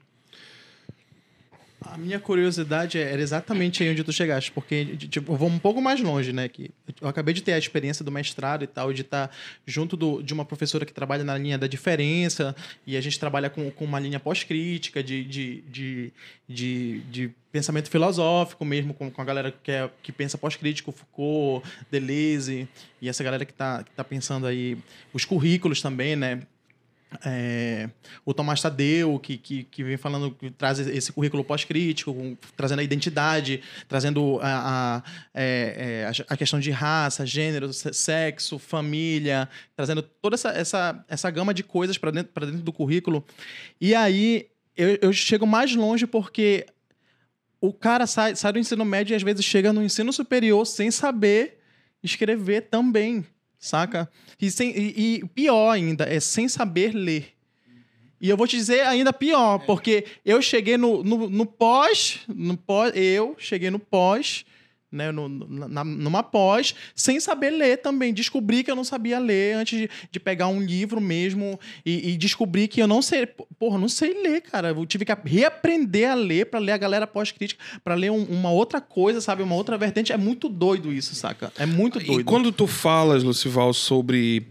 [1.82, 5.82] A minha curiosidade é, era exatamente aí onde tu chegaste, porque tipo, vou um pouco
[5.82, 6.50] mais longe, né?
[6.50, 9.32] Que eu acabei de ter a experiência do mestrado e tal, de estar
[9.66, 12.54] junto do- de uma professora que trabalha na linha da diferença,
[12.86, 16.14] e a gente trabalha com, com uma linha pós-crítica de, de, de,
[16.50, 21.66] de, de pensamento filosófico mesmo, com, com a galera que, é, que pensa pós-crítico, Foucault,
[21.90, 22.68] Deleuze,
[23.02, 24.78] e essa galera que está tá pensando aí,
[25.14, 26.42] os currículos também, né?
[27.26, 27.90] É,
[28.24, 32.80] o Tomás Tadeu, que, que, que vem falando, que traz esse currículo pós-crítico, com- trazendo
[32.80, 39.50] a identidade, trazendo a, a, é, é, a- questão de raça, gênero, se- sexo, família,
[39.76, 43.26] trazendo toda essa, essa, essa gama de coisas para dentro, dentro do currículo.
[43.82, 46.66] E aí eu, eu chego mais longe porque
[47.60, 50.92] o cara sai, sai do ensino médio e às vezes chega no ensino superior sem
[50.92, 51.60] saber
[52.04, 53.26] escrever também,
[53.60, 54.10] saca?
[54.42, 57.34] E, sem, e, e pior ainda, é sem saber ler.
[58.22, 62.58] E eu vou te dizer ainda pior, porque eu cheguei no, no, no pós, no
[62.58, 64.46] pós, eu cheguei no pós,
[64.92, 68.14] né, no, na- numa pós, sem saber ler também.
[68.14, 72.18] Descobri que eu não sabia ler antes de, de pegar um livro mesmo e, e
[72.18, 74.70] descobri que eu não sei, porra, não sei ler, cara.
[74.70, 78.52] Eu tive que reaprender a ler para ler a galera pós-crítica, para ler um- uma
[78.52, 80.12] outra coisa, sabe, uma outra vertente.
[80.12, 81.52] É muito doido isso, saca?
[81.58, 82.22] É muito doido.
[82.22, 84.48] E quando tu falas, Lucival, sobre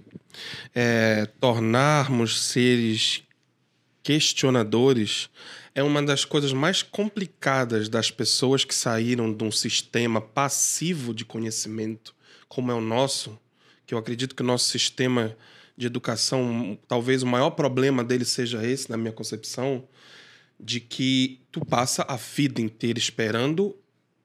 [0.75, 3.23] é, tornarmos seres
[4.03, 5.29] questionadores,
[5.79, 11.25] é uma das coisas mais complicadas das pessoas que saíram de um sistema passivo de
[11.25, 12.17] conhecimento,
[12.49, 13.39] como é o nosso,
[13.87, 15.37] que eu acredito que o nosso sistema
[15.77, 19.87] de educação, talvez o maior problema dele seja esse, na minha concepção,
[20.59, 23.73] de que tu passa a vida inteira esperando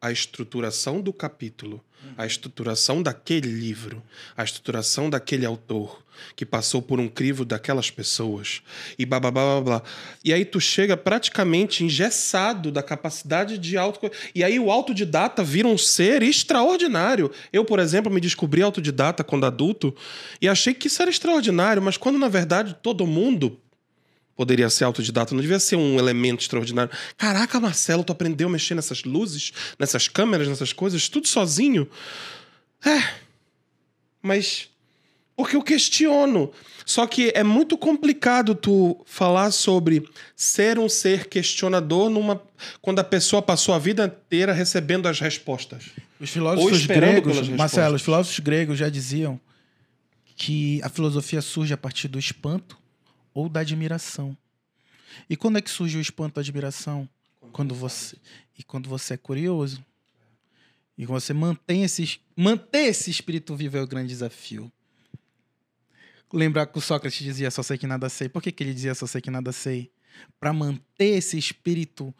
[0.02, 1.86] a estruturação do capítulo,
[2.18, 4.02] a estruturação daquele livro,
[4.36, 6.03] a estruturação daquele autor
[6.36, 8.62] que passou por um crivo daquelas pessoas
[8.98, 9.84] e blá blá blá blá blá.
[10.24, 15.68] E aí tu chega praticamente engessado da capacidade de auto e aí o autodidata vira
[15.68, 17.32] um ser extraordinário.
[17.52, 19.96] Eu, por exemplo, me descobri autodidata quando adulto
[20.42, 23.60] e achei que isso era extraordinário, mas quando na verdade todo mundo
[24.36, 26.92] poderia ser autodidata, não devia ser um elemento extraordinário.
[27.18, 31.88] Caraca, Marcelo, tu aprendeu a mexer nessas luzes, nessas câmeras, nessas coisas, tudo sozinho?
[32.84, 33.14] É.
[34.22, 34.70] Mas
[35.36, 36.52] porque eu questiono.
[36.86, 42.42] Só que é muito complicado tu falar sobre ser um ser questionador numa
[42.82, 45.92] quando a pessoa passou a vida inteira recebendo as respostas.
[46.20, 49.40] Os filósofos gregos, Marcelo, os filósofos gregos já diziam
[50.36, 52.78] que a filosofia surge a partir do espanto
[53.34, 54.36] ou da admiração.
[55.30, 57.08] E quando é que surge o espanto a admiração?
[57.52, 58.16] Quando você
[58.58, 59.84] e quando você é curioso.
[60.98, 64.72] E quando você mantém esse manter esse espírito vivo é o grande desafio.
[66.34, 68.28] Lembrar que o Sócrates dizia só sei que nada sei.
[68.28, 69.92] Por que, que ele dizia só sei que nada sei?
[70.40, 72.14] Para manter esse espírito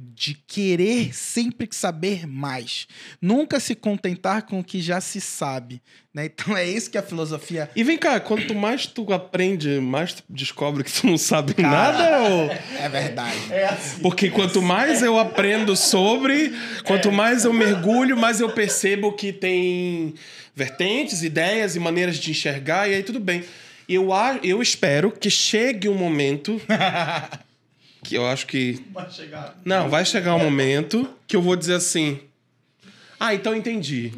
[0.00, 2.86] de querer sempre saber mais.
[3.20, 5.82] Nunca se contentar com o que já se sabe.
[6.14, 6.26] Né?
[6.26, 7.68] Então é isso que a filosofia.
[7.74, 12.20] E vem cá, quanto mais tu aprende, mais tu descobre que tu não sabe nada
[12.28, 13.36] ou É verdade.
[14.00, 16.52] Porque quanto mais eu aprendo sobre,
[16.84, 20.14] quanto mais eu mergulho, mais eu percebo que tem
[20.54, 23.42] vertentes, ideias e maneiras de enxergar, e aí tudo bem.
[23.88, 26.60] Eu, a- eu espero que chegue um momento.
[28.08, 28.82] que eu acho que.
[28.90, 29.60] Vai chegar.
[29.64, 32.18] Não, vai chegar um momento que eu vou dizer assim.
[33.20, 34.12] Ah, então entendi.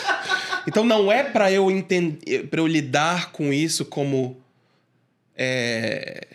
[0.66, 4.40] então não é pra eu entender, para eu lidar com isso como
[5.36, 6.26] é,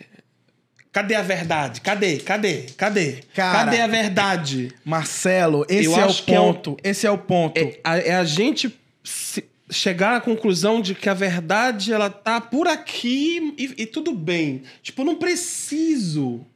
[0.92, 1.80] Cadê a verdade?
[1.80, 2.18] Cadê?
[2.18, 2.66] Cadê?
[2.76, 3.18] Cadê?
[3.34, 4.72] Cara, Cadê a verdade?
[4.84, 6.76] Marcelo, esse Eu é o é um- ponto.
[6.84, 7.58] Esse é o ponto.
[7.58, 12.40] É a, é a gente se- chegar à conclusão de que a verdade ela tá
[12.40, 14.62] por aqui e, e tudo bem.
[14.82, 16.46] Tipo, eu não preciso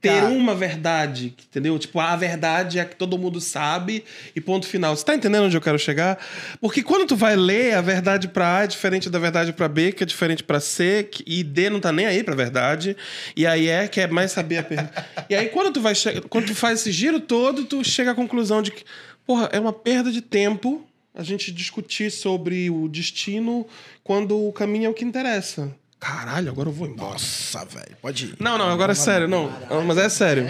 [0.00, 1.78] ter uma verdade, entendeu?
[1.78, 4.02] Tipo, a verdade é a que todo mundo sabe
[4.34, 4.96] e ponto final.
[4.96, 6.18] Você tá entendendo onde eu quero chegar?
[6.60, 9.92] Porque quando tu vai ler a verdade pra A é diferente da verdade pra B,
[9.92, 12.96] que é diferente pra C, que- e D não tá nem aí pra verdade,
[13.36, 14.90] e aí é quer mais saber a perda.
[15.28, 15.92] e aí quando tu vai
[16.30, 18.84] quando tu faz esse giro todo, tu chega à conclusão de que,
[19.26, 23.66] porra, é uma perda de tempo a gente discutir sobre o destino
[24.02, 25.70] quando o caminho é o que interessa.
[26.00, 27.12] Caralho, agora eu vou embora.
[27.12, 27.94] Nossa, velho.
[28.00, 28.36] Pode ir.
[28.40, 29.50] Não, não, agora é sério, não.
[29.68, 30.44] Não, Mas é sério.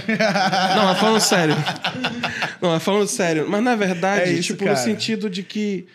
[0.76, 1.54] Não, é falando sério.
[2.62, 3.50] Não, é falando sério.
[3.50, 4.76] Mas na verdade, É isso, tipo, no cara.
[4.84, 5.88] sentido de que.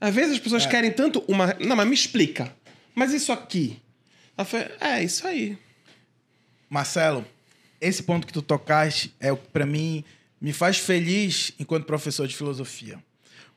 [0.00, 1.54] Às vezes as pessoas querem tanto uma.
[1.60, 2.50] Não, mas me explica.
[2.94, 3.78] Mas isso aqui.
[4.38, 5.58] Ela foi, É, isso aí.
[6.70, 7.24] Marcelo,
[7.80, 10.02] esse ponto que tu tocaste é o que pra mim
[10.40, 12.98] me faz feliz enquanto professor de filosofia.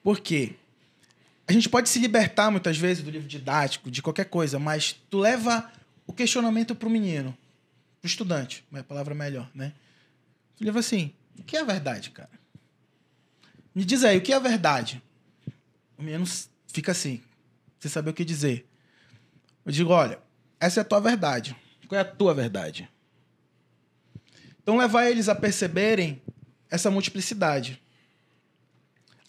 [0.03, 0.51] Por quê?
[1.47, 5.17] A gente pode se libertar muitas vezes do livro didático, de qualquer coisa, mas tu
[5.17, 5.71] leva
[6.05, 7.35] o questionamento pro menino,
[8.01, 9.73] pro estudante, é a palavra melhor, né?
[10.57, 12.29] Tu leva assim: o que é a verdade, cara?
[13.73, 15.01] Me diz aí, o que é a verdade?
[15.97, 16.25] O menino
[16.67, 17.21] fica assim,
[17.79, 18.67] sem saber o que dizer.
[19.65, 20.19] Eu digo: olha,
[20.59, 21.55] essa é a tua verdade.
[21.87, 22.89] Qual é a tua verdade?
[24.61, 26.21] Então, levar eles a perceberem
[26.69, 27.81] essa multiplicidade.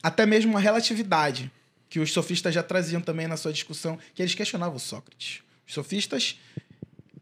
[0.02, 1.52] Até mesmo uma relatividade,
[1.88, 5.40] que os sofistas já traziam também na sua discussão, que eles questionavam Sócrates.
[5.66, 6.38] Os sofistas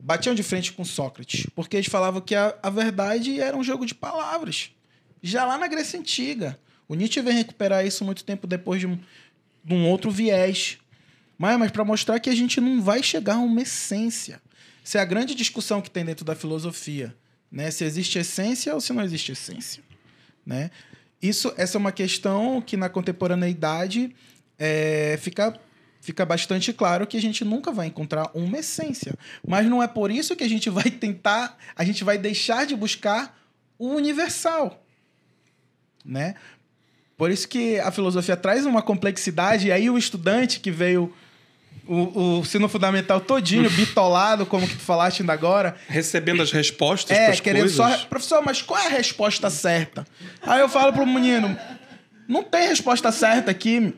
[0.01, 3.85] batiam de frente com Sócrates, porque eles falavam que a, a verdade era um jogo
[3.85, 4.71] de palavras.
[5.23, 6.59] Já lá na Grécia Antiga.
[6.89, 8.97] O Nietzsche vem recuperar isso muito tempo depois de um,
[9.65, 10.79] de um outro viés.
[11.37, 14.41] Mas, mas para mostrar que a gente não vai chegar a uma essência.
[14.85, 17.15] Essa é a grande discussão que tem dentro da filosofia.
[17.51, 17.71] Né?
[17.73, 19.83] Se existe essência ou se não existe essência.
[20.45, 20.71] Né?
[21.21, 24.15] Isso, essa é uma questão que na contemporaneidade
[24.59, 25.59] é, fica,
[26.01, 29.15] fica bastante claro que a gente nunca vai encontrar uma essência.
[29.47, 32.75] Mas não é por isso que a gente vai tentar, a gente vai deixar de
[32.77, 33.39] buscar
[33.79, 34.83] o universal.
[36.05, 36.35] Né?
[37.17, 41.13] Por isso que a filosofia traz uma complexidade, e aí o estudante que veio
[41.87, 47.17] o, o ensino fundamental todinho, bitolado, como que tu falaste ainda agora, Recebendo as respostas
[47.17, 47.77] é, querendo coisas.
[47.77, 48.07] só.
[48.07, 50.07] Professor, mas qual é a resposta certa?
[50.43, 51.57] Aí eu falo pro menino:
[52.29, 53.95] não tem resposta certa aqui.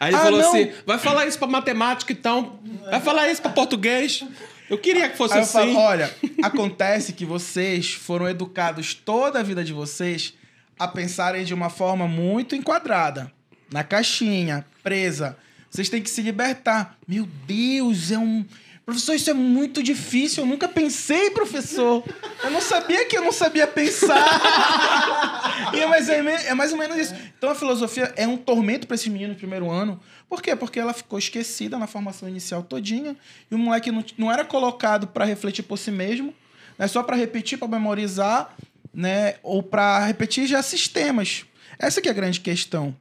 [0.00, 0.48] Aí ele Ah, falou não.
[0.48, 2.58] assim: vai falar isso pra matemática então.
[2.90, 4.24] Vai falar isso pra português.
[4.70, 5.52] Eu queria que fosse Aí assim.
[5.52, 10.34] falo: olha, acontece que vocês foram educados toda a vida de vocês
[10.78, 13.32] a pensarem de uma forma muito enquadrada,
[13.72, 15.36] na caixinha, presa.
[15.70, 16.96] Vocês têm que se libertar.
[17.06, 18.44] Meu Deus, é um.
[18.88, 20.42] Professor, isso é muito difícil.
[20.42, 22.02] Eu nunca pensei, professor.
[22.42, 24.16] Eu não sabia que eu não sabia pensar.
[25.76, 27.14] e é mais, é mais ou menos isso.
[27.36, 30.00] Então a filosofia é um tormento para esse menino no primeiro ano.
[30.26, 30.56] Por quê?
[30.56, 33.14] Porque ela ficou esquecida na formação inicial todinha.
[33.50, 36.32] E o moleque não, não era colocado para refletir por si mesmo,
[36.78, 36.88] né?
[36.88, 38.56] só para repetir, para memorizar,
[38.94, 39.34] né?
[39.42, 41.44] ou para repetir já sistemas.
[41.78, 42.96] Essa que é a grande questão.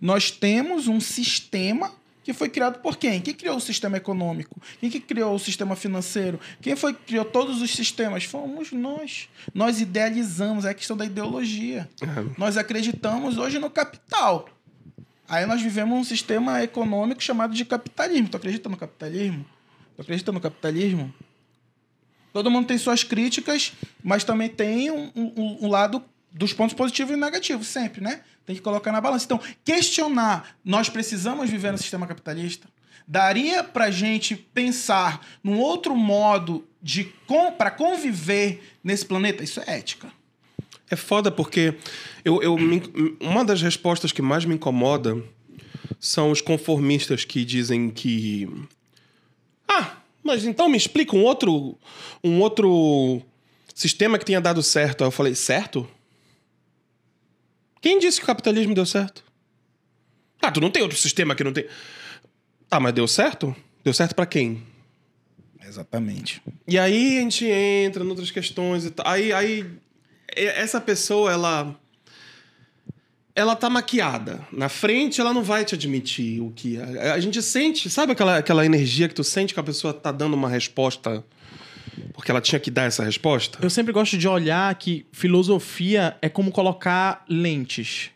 [0.00, 3.20] Nós temos um sistema que foi criado por quem?
[3.20, 4.60] Quem criou o sistema econômico?
[4.80, 6.38] Quem que criou o sistema financeiro?
[6.60, 8.24] Quem foi que criou todos os sistemas?
[8.24, 9.28] Fomos nós.
[9.54, 11.88] Nós idealizamos, é a questão da ideologia.
[12.38, 14.48] Nós acreditamos hoje no capital.
[15.28, 18.28] Aí nós vivemos um sistema econômico chamado de capitalismo.
[18.28, 19.44] Tu acredita no capitalismo?
[19.96, 21.12] Tu acredita no capitalismo?
[22.32, 27.12] Todo mundo tem suas críticas, mas também tem um, um- um lado dos pontos positivos
[27.12, 28.22] e negativos, sempre, né?
[28.44, 29.24] Tem que colocar na balança.
[29.24, 32.68] Então, questionar, nós precisamos viver no sistema capitalista?
[33.06, 37.12] Daria pra gente pensar num outro modo de
[37.58, 39.42] para conviver nesse planeta?
[39.44, 40.10] Isso é ética.
[40.90, 41.74] É foda porque
[42.24, 42.82] eu, eu me-
[43.20, 45.22] uma das respostas que mais me incomoda
[45.98, 48.48] são os conformistas que dizem que.
[49.68, 51.78] Ah, mas então me explica um outro,
[52.22, 53.22] um outro
[53.74, 55.02] sistema que tenha dado certo.
[55.02, 55.88] Aí eu falei, certo?
[57.82, 59.24] Quem disse que o capitalismo deu certo?
[60.40, 61.66] Ah, tu não tem outro sistema que não tem.
[62.68, 63.54] Tá, mas deu certo?
[63.84, 64.62] Deu certo pra quem?
[65.66, 66.40] Exatamente.
[66.66, 69.06] E aí a gente entra em outras questões e tal.
[69.06, 69.66] Aí, aí
[70.28, 71.76] essa pessoa, ela.
[73.34, 74.46] Ela tá maquiada.
[74.52, 76.78] Na frente, ela não vai te admitir o que.
[76.78, 80.12] A, a gente sente, sabe aquela, aquela energia que tu sente que a pessoa tá
[80.12, 81.24] dando uma resposta
[82.12, 83.58] porque ela tinha que dar essa resposta?
[83.62, 88.10] Eu sempre gosto de olhar que filosofia é como colocar lentes.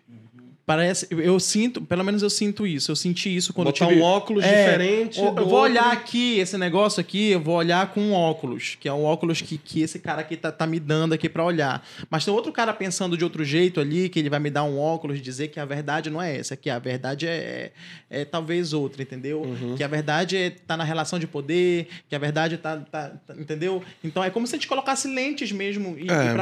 [0.67, 2.91] Parece, eu- sinto, pelo menos eu sinto isso.
[2.91, 4.01] Eu senti isso quando Botar eu tive...
[4.01, 5.21] um óculos É, diferente.
[5.21, 5.71] Eu, do eu vou outro.
[5.71, 9.41] olhar aqui, esse negócio aqui, eu vou olhar com um óculos, que é um óculos
[9.41, 11.87] que, que esse cara aqui tá, tá me dando aqui pra olhar.
[12.11, 14.77] Mas tem outro cara pensando de outro jeito ali, que ele vai me dar um
[14.77, 17.71] óculos e dizer que a verdade não é essa, que a verdade é,
[18.11, 19.43] é, é talvez outra, entendeu?
[19.43, 19.77] Uhum.
[19.77, 23.35] Que a verdade é, tá na relação de poder, que a verdade tá, tá- tá-
[23.39, 23.85] entendeu?
[24.03, 26.35] Então é como se a gente colocasse lentes mesmo e, É.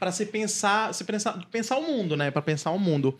[0.00, 2.28] pra se pensar, se pensar, pensar o mundo, né?
[2.32, 3.16] Pra pensar o mundo.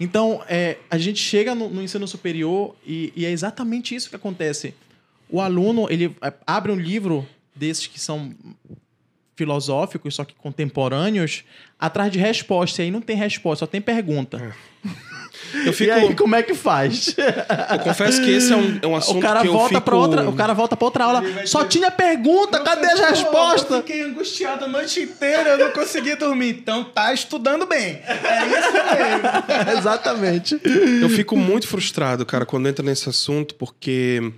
[0.00, 4.16] Então, é, a gente chega no, no ensino superior e, e é exatamente isso que
[4.16, 4.74] acontece.
[5.28, 8.34] O aluno, ele é, abre um livro desses que são
[9.36, 11.44] filosóficos, só que contemporâneos,
[11.78, 12.80] atrás de resposta.
[12.80, 14.56] E aí não tem resposta, só tem pergunta.
[15.66, 15.90] Eu fico.
[15.90, 17.14] E aí, como é que faz?
[17.72, 19.80] Eu confesso que esse é um, é um assunto o cara que eu volta fico...
[19.80, 21.46] para outra, o cara volta para outra aula.
[21.46, 23.78] Só tinha pergunta, cadê as Eu respostas?
[23.78, 26.50] fiquei angustiado a noite inteira, eu não consegui dormir.
[26.50, 28.00] Então tá estudando bem.
[28.06, 29.76] É isso mesmo.
[29.78, 30.60] Exatamente.
[31.00, 34.32] Eu fico muito frustrado, cara, quando entra nesse assunto, porque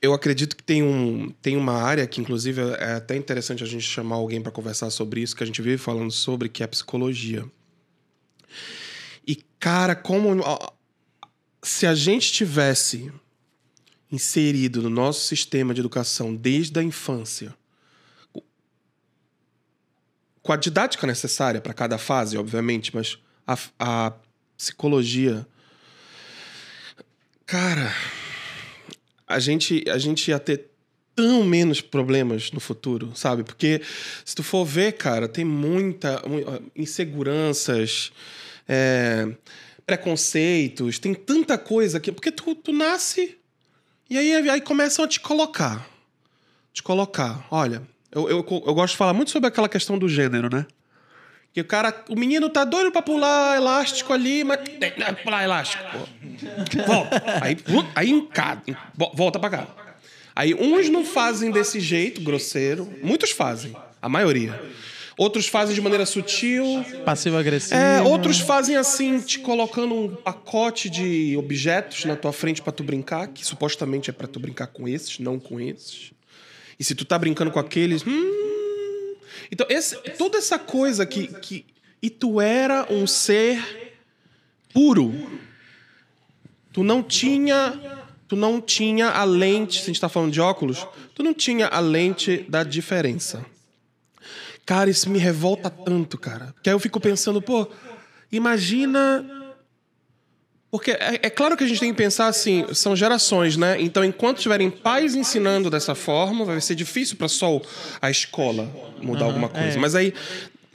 [0.00, 3.84] eu acredito que tem, um, tem uma área que, inclusive, é até interessante a gente
[3.84, 6.68] chamar alguém para conversar sobre isso, que a gente vive falando sobre, que é a
[6.68, 7.44] psicologia.
[9.26, 10.40] E, cara, como.
[11.62, 13.12] Se a gente tivesse
[14.10, 17.54] inserido no nosso sistema de educação desde a infância,
[20.42, 24.12] com a didática necessária para cada fase, obviamente, mas a, a
[24.56, 25.44] psicologia.
[27.44, 27.92] Cara,
[29.26, 30.70] a gente, a gente ia ter
[31.16, 33.42] tão menos problemas no futuro, sabe?
[33.42, 33.80] Porque
[34.24, 38.12] se tu for ver, cara, tem muita mu- inseguranças,
[38.68, 39.28] é,
[39.84, 42.12] preconceitos, tem tanta coisa aqui.
[42.12, 43.36] Porque tu, tu nasce
[44.08, 45.86] e aí, aí começam a te colocar.
[46.72, 47.46] Te colocar.
[47.50, 50.66] Olha, eu, eu, eu gosto de falar muito sobre aquela questão do gênero, né?
[51.52, 55.82] Que o cara, o menino tá doido pra pular elástico ali, mas que pular elástico.
[56.86, 57.22] Volta.
[57.42, 57.56] Aí,
[57.94, 58.62] aí encada,
[58.94, 59.66] vo- volta pra cá.
[60.34, 64.60] Aí uns não fazem desse jeito grosseiro, muitos fazem, a maioria.
[65.18, 66.64] Outros fazem de maneira sutil.
[67.04, 67.74] Passivo-agressivo.
[67.74, 72.82] É, outros fazem assim, te colocando um pacote de objetos na tua frente pra tu
[72.84, 76.12] brincar, que supostamente é pra tu brincar com esses, não com esses.
[76.78, 79.14] E se tu tá brincando com aqueles, hum...
[79.50, 81.64] Então, esse- toda essa coisa que, que
[82.02, 83.94] e tu era um ser
[84.74, 85.14] puro.
[86.74, 87.72] Tu não tinha,
[88.28, 91.68] tu não tinha a lente, se a gente tá falando de óculos, tu não tinha
[91.68, 93.46] a lente da diferença.
[94.66, 96.46] Cara, isso me revolta tanto, cara.
[96.54, 97.68] Porque aí eu fico pensando, pô,
[98.32, 99.24] imagina.
[100.68, 103.80] Porque é, é claro que a gente tem que pensar assim, são gerações, né?
[103.80, 107.62] Então, enquanto tiverem pais ensinando dessa forma, vai ser difícil para só
[108.02, 108.68] a escola
[109.00, 109.78] mudar alguma coisa.
[109.78, 109.80] é.
[109.80, 110.12] Mas aí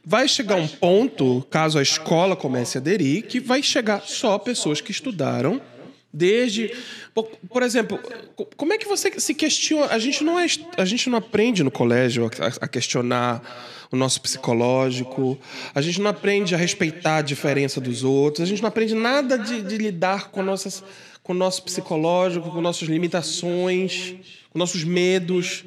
[0.05, 4.79] vai chegar um ponto, caso a escola comece a aderir, que vai chegar só pessoas
[4.79, 5.61] que estudaram
[6.13, 6.71] desde.
[7.49, 7.97] Por, exemplo,
[8.35, 9.87] co- como é que você se questiona?
[9.87, 10.45] A gente não, é,
[10.77, 15.37] a gente não aprende no colégio a, a questionar o nosso psicológico,
[15.75, 19.37] a gente não aprende a respeitar a diferença dos outros, a gente não aprende nada
[19.37, 20.81] de, de lidar com, nossas,
[21.21, 24.15] com o nosso psicológico, com nossas limitações,
[24.49, 25.65] com nossos medos.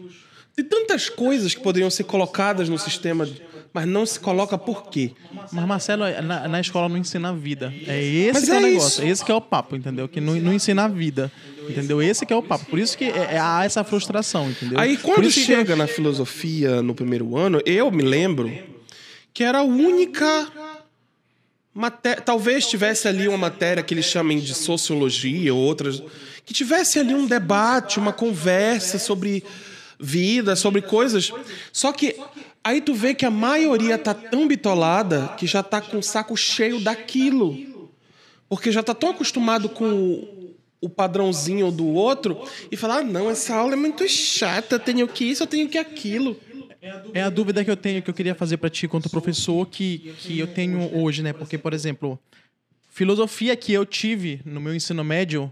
[0.57, 3.29] Tem tantas coisas que poderiam ser colocadas no sistema,
[3.75, 5.11] mas não se coloca por quê?
[5.53, 7.75] Mas, Marcelo, na, na escola não ensina a vida.
[7.89, 8.87] É esse Mas que é, é o negócio.
[8.89, 9.03] isso.
[9.05, 10.09] Esse que é o papo, entendeu?
[10.09, 11.31] Que não, não ensina a vida.
[11.69, 12.01] Entendeu?
[12.01, 12.67] Esse que é o papo.
[12.67, 14.79] Por isso que é, é- há essa frustração, entendeu?
[14.79, 18.51] Aí quando isso que- chega na filosofia no primeiro ano, eu me lembro
[19.33, 20.47] que era a única
[21.75, 26.03] matéria, talvez tivesse ali uma matéria que eles chamem de sociologia ou outras,
[26.47, 29.43] que tivesse ali um debate, uma conversa sobre
[29.99, 31.33] vida, sobre coisas.
[31.73, 32.15] Só que
[32.65, 36.37] aí tu vê que a maioria tá tão bitolada que já tá com o saco
[36.37, 37.57] cheio daquilo.
[38.49, 39.85] Porque já tá tão acostumado com
[40.81, 45.25] o- padrãozinho do outro e falar: ah, não, essa aula é muito chata, tenho que
[45.25, 46.37] isso, eu tenho que aquilo.
[47.15, 50.15] É a dúvida que eu tenho, que eu queria fazer pra ti quanto professor, que,
[50.19, 51.33] que eu tenho hoje, né?
[51.33, 52.19] Porque, por exemplo,
[52.91, 55.51] filosofia que eu tive no meu ensino médio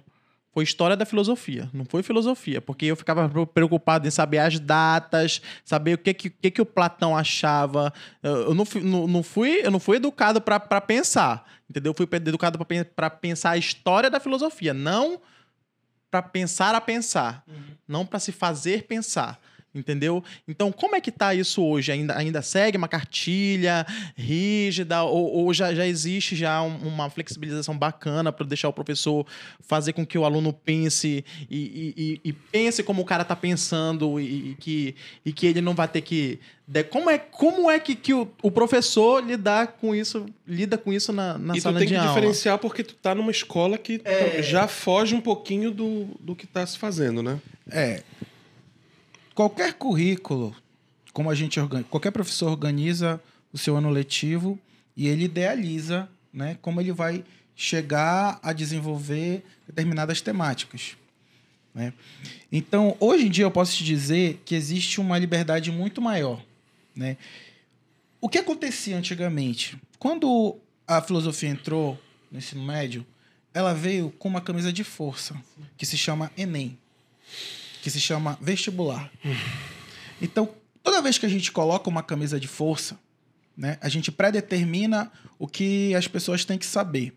[0.53, 5.41] foi história da filosofia, não foi filosofia, porque eu ficava preocupado em saber as datas,
[5.65, 7.93] saber o que que, o que, que o Platão achava.
[8.23, 11.91] Eu não fui, não, não fui, eu não fui educado para pensar, entendeu?
[11.91, 12.59] Eu fui educado
[12.95, 15.21] para pensar a história da filosofia, não
[16.11, 17.43] para pensar a pensar,
[17.89, 19.41] não para se fazer pensar.
[19.75, 20.23] Entendeu?
[20.47, 21.91] Então, como é que tá isso hoje?
[21.91, 27.77] Ainda, ainda segue uma cartilha rígida ou, ou já, já existe já um- uma flexibilização
[27.77, 29.27] bacana para deixar o professor
[29.61, 34.21] fazer com que o aluno pense e, e- e- pense como o cara tá pensando
[34.21, 34.95] e, e que,
[35.25, 36.39] e que ele não vai ter que...
[36.69, 40.93] de- Como é, como é que, que o, o professor lidar com isso, lida com
[40.93, 42.11] isso na, na e tu sala tem de que aula?
[42.13, 44.43] diferenciar porque tu tá numa escola que É.
[44.43, 47.41] já foge um pouquinho do, do que tá se fazendo, né?
[47.71, 48.03] É.
[49.35, 50.55] Qualquer currículo,
[51.13, 53.21] como a gente organiza, qualquer professor organiza
[53.53, 54.59] o seu ano letivo
[54.97, 57.25] e ele idealiza, né, como ele vai
[57.55, 60.97] chegar a desenvolver determinadas temáticas,
[61.75, 61.93] né?
[62.51, 66.43] Então, hoje em dia eu posso te dizer que existe uma liberdade muito maior,
[66.95, 67.17] né?
[68.21, 69.79] O que acontecia antigamente?
[69.99, 70.57] Quando
[70.87, 71.99] a filosofia entrou
[72.31, 73.07] no ensino médio,
[73.55, 75.35] ela veio com uma camisa de força,
[75.77, 76.79] que se chama ENEM
[77.83, 79.11] que se chama vestibular.
[80.21, 80.49] Então,
[80.85, 82.97] toda vez que a gente coloca uma camisa de força,
[83.57, 87.13] né, a gente predetermina o que as pessoas têm que saber.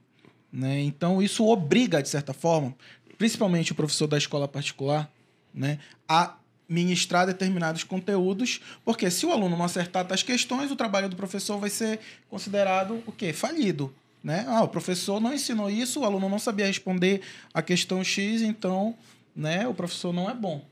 [0.51, 0.81] Né?
[0.81, 2.75] Então, isso obriga, de certa forma,
[3.15, 5.09] principalmente o professor da escola particular,
[5.53, 5.77] né,
[6.09, 6.35] a
[6.67, 11.59] ministrar determinados conteúdos, porque se o aluno não acertar tais questões, o trabalho do professor
[11.59, 13.31] vai ser considerado o quê?
[13.31, 13.93] Falido.
[14.23, 14.43] Né?
[14.47, 17.21] Ah, o professor não ensinou isso, o aluno não sabia responder
[17.53, 18.95] a questão X, então
[19.35, 20.63] né, o professor não é bom.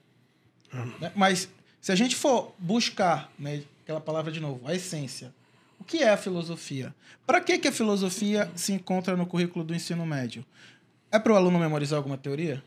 [0.99, 1.11] Né?
[1.15, 1.49] Mas
[1.81, 5.33] se a gente for buscar, né, aquela palavra de novo, a essência,
[5.79, 6.95] o que é a filosofia?
[7.27, 10.45] Para que, que a filosofia se encontra no currículo do ensino médio?
[11.11, 12.63] É para o aluno memorizar alguma teoria?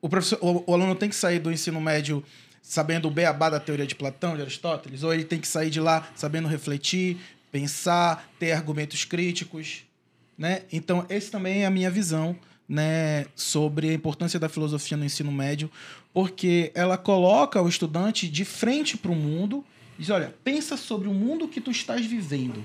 [0.00, 2.24] O, professor, o, o aluno tem que sair do ensino médio
[2.62, 5.02] sabendo o beabá da teoria de Platão, de Aristóteles?
[5.02, 7.18] Ou ele tem que sair de lá sabendo refletir,
[7.52, 9.84] pensar, ter argumentos críticos?
[10.36, 10.62] Né?
[10.72, 12.36] Então, esse também é a minha visão
[12.68, 15.70] né, sobre a importância da filosofia no ensino médio,
[16.12, 19.64] porque ela coloca o estudante de frente para o mundo
[19.98, 22.64] e diz: olha, pensa sobre o mundo que tu estás vivendo.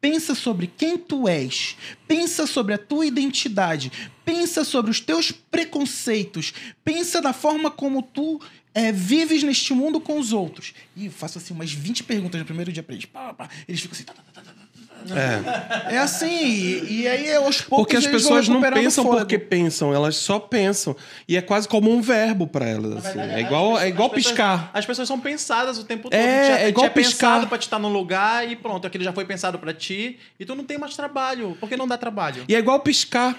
[0.00, 1.76] Pensa sobre quem tu és.
[2.06, 3.90] Pensa sobre a tua identidade.
[4.22, 6.52] Pensa sobre os teus preconceitos.
[6.84, 8.38] Pensa da forma como tu
[8.74, 10.74] é, vives neste mundo com os outros.
[10.94, 13.06] E faço assim umas 20 perguntas no primeiro dia para eles.
[13.06, 13.48] Pá, pá.
[13.66, 14.04] Eles ficam assim.
[14.04, 14.63] Tá, tá, tá, tá, tá.
[15.12, 15.94] É.
[15.96, 20.16] É assim, e, e aí aos poucos Porque as pessoas não pensam porque pensam, elas
[20.16, 20.96] só pensam.
[21.28, 23.04] E é quase como um verbo para elas.
[23.04, 23.18] assim.
[23.18, 24.70] É igual, é igual As pessoas- piscar.
[24.72, 26.14] As pessoas são pensadas o tempo todo.
[26.14, 27.28] É, já, é igual piscar.
[27.32, 30.44] pensado pra te estar num lugar e pronto, aquilo já foi pensado pra ti e
[30.44, 31.56] tu não tem mais trabalho.
[31.60, 32.44] Por que não dá trabalho?
[32.48, 33.36] E é igual piscar.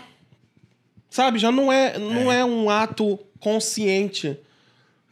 [1.09, 1.39] Sabe?
[1.39, 2.43] Já não é, não é.
[2.43, 4.37] um ato consciente.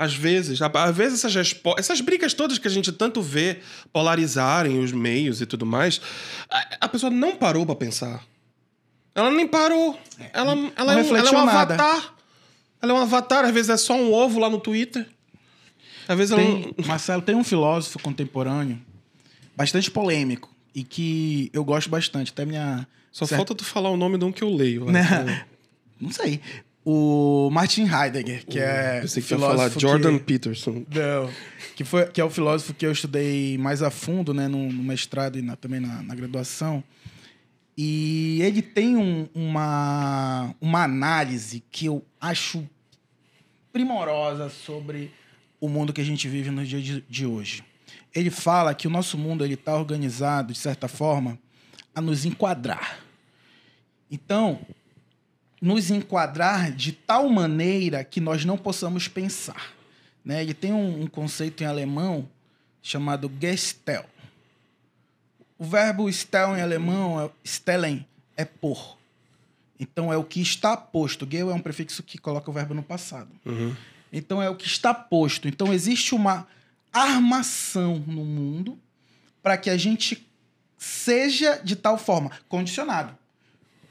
[0.03, 0.59] Às vezes.
[0.61, 3.59] Às vezes essas, respo- essas brigas todas que a gente tanto vê
[3.91, 6.01] polarizarem os meios e tudo mais,
[6.49, 8.23] a, a pessoa não parou pra pensar.
[9.15, 9.99] Ela nem parou.
[10.33, 12.13] Ela, ela, é um, ela é um avatar.
[12.81, 13.45] Ela é um avatar.
[13.45, 15.07] Às vezes é só um ovo lá no Twitter.
[16.07, 16.85] Às vezes ela Tem, não...
[16.87, 18.79] Marcelo, tem um filósofo contemporâneo
[19.55, 22.31] bastante polêmico e que eu gosto bastante.
[22.31, 22.87] Até minha.
[23.11, 24.85] Só certa- falta tu falar o nome de um que eu leio.
[24.91, 25.45] Né?
[26.01, 26.41] Não sei.
[26.85, 28.99] O Martin Heidegger, que é.
[29.01, 30.85] Pensei que ia falar Jordan que- Peterson.
[30.93, 31.29] Não.
[31.75, 34.83] Que, foi, que é o filósofo que eu estudei mais a fundo, né, no, no
[34.83, 36.83] mestrado e na- também na, na graduação.
[37.77, 42.67] E ele tem um- uma, uma análise que eu acho
[43.71, 45.09] primorosa sobre
[45.59, 47.63] o mundo que a gente vive no dia de, de hoje.
[48.13, 51.39] Ele fala que o nosso mundo ele está organizado, de certa forma,
[51.95, 52.99] a nos enquadrar.
[54.11, 54.59] Então,
[55.63, 59.71] nos enquadrar de tal maneira que nós não possamos pensar.
[60.23, 60.41] Né?
[60.41, 62.27] Ele tem um, um conceito em alemão
[62.81, 64.05] chamado Gestel.
[65.57, 68.05] O verbo stel em alemão, é, stellen,
[68.35, 68.97] é por.
[69.79, 71.25] Então é o que está posto.
[71.31, 73.29] Gel é um prefixo que coloca o verbo no passado.
[74.11, 75.47] Então é o que está posto.
[75.47, 76.45] Então existe uma
[76.91, 78.77] armação no mundo
[79.41, 80.27] para que a gente
[80.77, 83.17] seja de tal forma condicionado.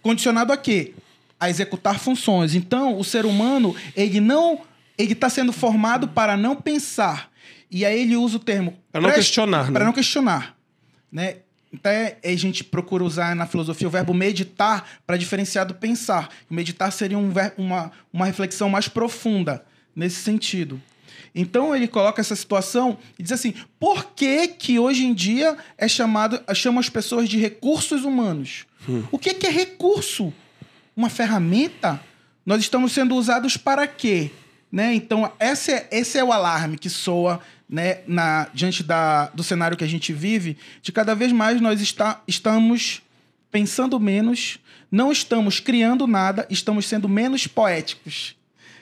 [0.02, 0.94] Condicionado a quê?
[1.42, 2.54] A executar funções.
[2.54, 4.60] Então, o ser humano, ele não.
[4.96, 7.30] Ele está sendo formado para não pensar.
[7.70, 8.76] E aí ele usa o termo.
[8.92, 9.72] Para não questionar, né?
[9.72, 10.56] Para não questionar.
[11.10, 11.36] Né?
[11.74, 16.28] Até a gente procura usar na filosofia o verbo meditar para diferenciar do pensar.
[16.50, 19.64] Meditar seria um ver- uma, uma reflexão mais profunda
[19.96, 20.80] nesse sentido.
[21.34, 25.88] Então ele coloca essa situação e diz assim: por que, que hoje em dia é
[25.88, 28.66] chamado, chama as pessoas de recursos humanos?
[29.10, 30.32] O que, que é recurso?
[30.96, 32.00] Uma ferramenta?
[32.44, 34.30] Nós estamos sendo usados para quê?
[34.70, 34.94] Né?
[34.94, 39.76] Então, esse é, esse é o alarme que soa né, na, diante da, do cenário
[39.76, 43.02] que a gente vive, de cada vez mais nós está, estamos
[43.50, 44.58] pensando menos,
[44.90, 48.36] não estamos criando nada, estamos sendo menos poéticos.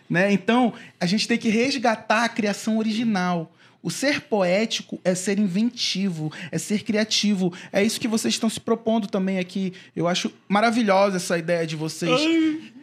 [0.09, 0.33] Né?
[0.33, 3.53] Então, a gente tem que resgatar a criação original.
[3.83, 7.53] O ser poético é ser inventivo, é ser criativo.
[7.73, 9.73] É isso que vocês estão se propondo também aqui.
[9.97, 12.21] Eu acho maravilhosa essa ideia de vocês.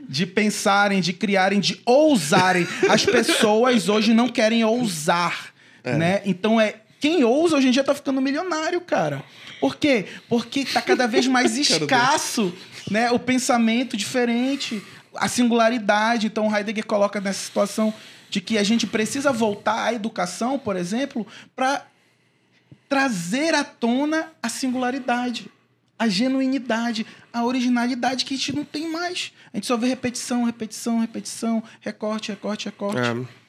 [0.10, 2.68] De pensarem, de criarem, de ousarem.
[2.90, 6.22] As pessoas hoje não querem ousar, né?
[6.26, 9.24] Então é quem ousa hoje em dia tá ficando milionário, cara.
[9.60, 10.06] Por quê?
[10.28, 12.54] Porque tá cada vez mais escasso,
[12.90, 13.12] né?
[13.12, 14.82] O pensamento diferente,
[15.18, 16.28] a singularidade.
[16.28, 17.94] Então Heidegger coloca nessa situação
[18.30, 21.86] de que a gente precisa voltar à educação, por exemplo, para
[22.90, 25.52] trazer à tona a singularidade,
[26.00, 29.32] a genuinidade, a originalidade que a gente não tem mais.
[29.54, 33.00] A gente só vê repetição, repetição, repetição, recorte, recorte, recorte.
[33.00, 33.47] É.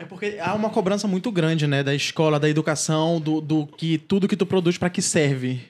[0.00, 1.82] É porque há uma cobrança muito grande, né?
[1.82, 5.60] Da escola, da educação, do, do que tudo que tu produz pra que serve.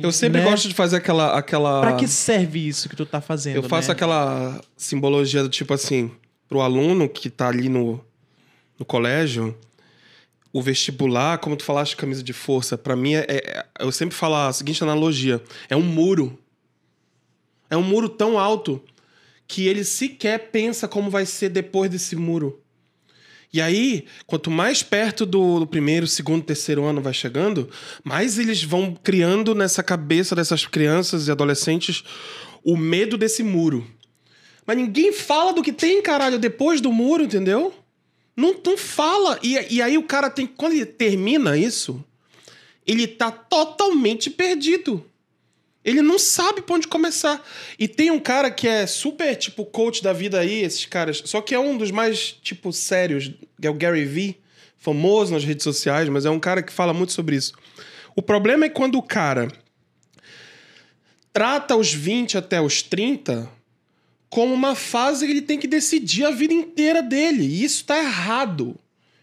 [0.00, 0.48] Eu sempre Né?
[0.48, 1.36] gosto de fazer aquela.
[1.36, 1.80] aquela...
[1.80, 3.56] Pra que serve isso que tu tá fazendo?
[3.56, 3.92] Eu faço né?
[3.94, 6.10] aquela simbologia do tipo assim,
[6.48, 8.00] pro aluno que tá ali no,
[8.78, 9.56] no colégio,
[10.52, 14.36] o vestibular, como tu falaste, camisa de força, pra mim é, é- Eu sempre falo
[14.36, 16.38] a seguinte analogia: é um muro.
[17.68, 18.80] É um muro tão alto
[19.48, 22.60] que ele sequer pensa como vai ser depois desse muro.
[23.52, 27.68] E aí, quanto mais perto do, primeiro, segundo, terceiro ano vai chegando,
[28.02, 32.02] mais eles vão criando nessa cabeça dessas crianças e adolescentes
[32.64, 33.86] o medo desse muro.
[34.66, 37.74] Mas ninguém fala do que tem, caralho, depois do muro, entendeu?
[38.34, 39.38] Não, não fala.
[39.42, 40.46] E, e aí o cara tem.
[40.46, 42.02] Quando ele termina isso,
[42.86, 45.04] ele tá totalmente perdido.
[45.84, 47.44] Ele não sabe pra onde começar.
[47.78, 51.22] E tem um cara que é super, tipo, coach da vida aí, esses caras.
[51.24, 54.40] Só que é um dos mais, tipo, sérios, é o Gary Vee,
[54.78, 57.52] famoso nas redes sociais, mas é um cara que fala muito sobre isso.
[58.14, 59.48] O problema é quando o cara
[61.32, 63.48] trata os 20 até os 30
[64.28, 67.44] como uma fase que ele tem que decidir a vida inteira dele.
[67.44, 68.78] E isso tá errado.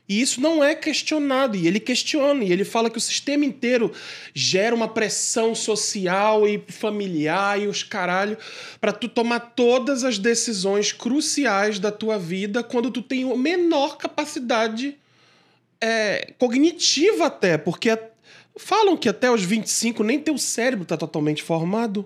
[0.09, 1.55] E isso não é questionado.
[1.55, 2.43] E ele questiona.
[2.43, 3.93] E ele fala que o sistema inteiro
[4.33, 8.35] gera uma pressão social e familiar e os caralho
[8.81, 14.97] para tu tomar todas as decisões cruciais da tua vida quando tu tem menor capacidade
[15.79, 17.55] é, cognitiva até.
[17.55, 17.95] Porque
[18.57, 22.03] falam que até os 25 nem teu cérebro tá totalmente formado.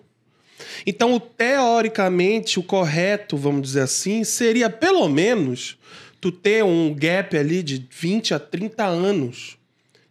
[0.86, 5.78] Então, teoricamente, o correto, vamos dizer assim, seria pelo menos
[6.24, 9.58] tu ter um gap ali de 20 a 30 anos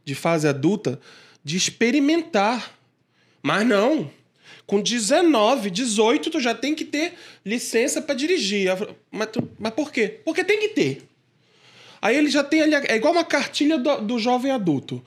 [0.05, 1.01] de fase adulta
[1.43, 2.79] de experimentar.
[3.43, 4.11] Mas não.
[4.67, 7.15] Com 19, 18, tu já tem que ter
[7.47, 8.69] licença para dirigir.
[9.11, 10.21] Mas, tu- mas por quê?
[10.23, 11.03] Porque tem que ter.
[12.03, 12.75] Aí ele já tem ali.
[12.75, 15.03] É igual uma cartilha do, do jovem adulto.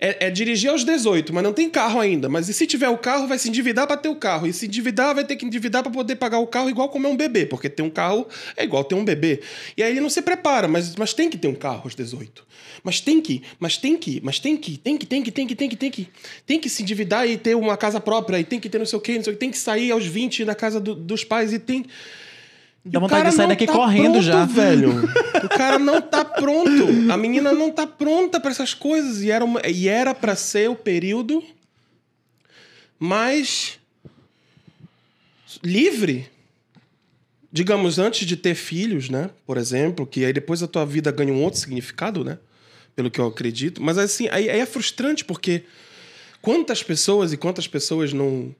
[0.00, 2.28] É, é dirigir aos 18, mas não tem carro ainda.
[2.28, 4.46] Mas e se tiver o carro, vai se endividar para ter o carro.
[4.46, 7.10] E se endividar, vai ter que endividar para poder pagar o carro igual como é
[7.10, 7.46] um bebê.
[7.46, 8.26] Porque ter um carro
[8.56, 9.40] é igual ter um bebê.
[9.76, 12.46] E aí ele não se prepara, mas, mas tem que ter um carro aos 18.
[12.84, 15.54] Mas tem que, mas tem que, mas tem que, tem que, tem que, tem que,
[15.56, 16.08] tem que, tem que.
[16.46, 18.38] Tem que se endividar e ter uma casa própria.
[18.38, 19.40] E tem que ter não sei o quê, não sei o quê.
[19.40, 21.84] Tem que sair aos 20 da casa do- dos pais e tem.
[22.90, 24.44] Dá vontade de sair daqui tá correndo pronto, já.
[24.44, 25.08] velho.
[25.44, 27.12] O cara não tá pronto.
[27.12, 29.22] A menina não tá pronta pra essas coisas.
[29.22, 31.42] E era, uma, e era pra ser o período
[32.98, 33.78] mais
[35.62, 36.28] livre.
[37.52, 39.30] Digamos, antes de ter filhos, né?
[39.46, 42.38] Por exemplo, que aí depois a tua vida ganha um outro significado, né?
[42.96, 43.82] Pelo que eu acredito.
[43.82, 45.62] Mas assim, aí, aí é frustrante porque
[46.42, 48.54] quantas pessoas e quantas pessoas não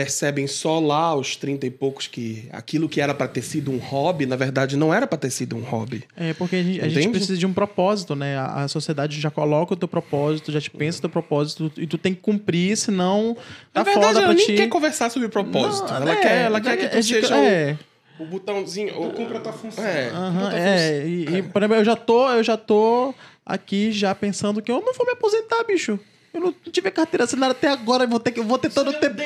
[0.00, 3.76] percebem só lá aos 30 e poucos que aquilo que era pra ter sido um
[3.76, 6.04] hobby, na verdade não era pra ter sido um hobby.
[6.16, 8.38] É, porque a gente, a gente precisa de um propósito, né?
[8.38, 11.86] A, a sociedade já coloca o teu propósito, já te pensa o teu propósito, e
[11.86, 13.36] tu tem que cumprir, senão
[13.74, 14.54] tá na verdade, foda ela pra nem ti.
[14.54, 15.92] quer conversar sobre propósito.
[15.92, 17.76] Não, ela é, quer, ela quer que tu é seja é.
[18.18, 18.94] o, o botãozinho.
[18.96, 19.84] Ou cumpra a tua função.
[19.84, 20.08] É.
[20.08, 24.62] Aham, é, e, e, por exemplo, eu já tô, eu já tô aqui já pensando
[24.62, 26.00] que eu não vou me aposentar, bicho.
[26.32, 28.90] Eu não tive carteira assinada até agora, eu vou ter que eu vou ter todo
[28.90, 29.16] o tempo.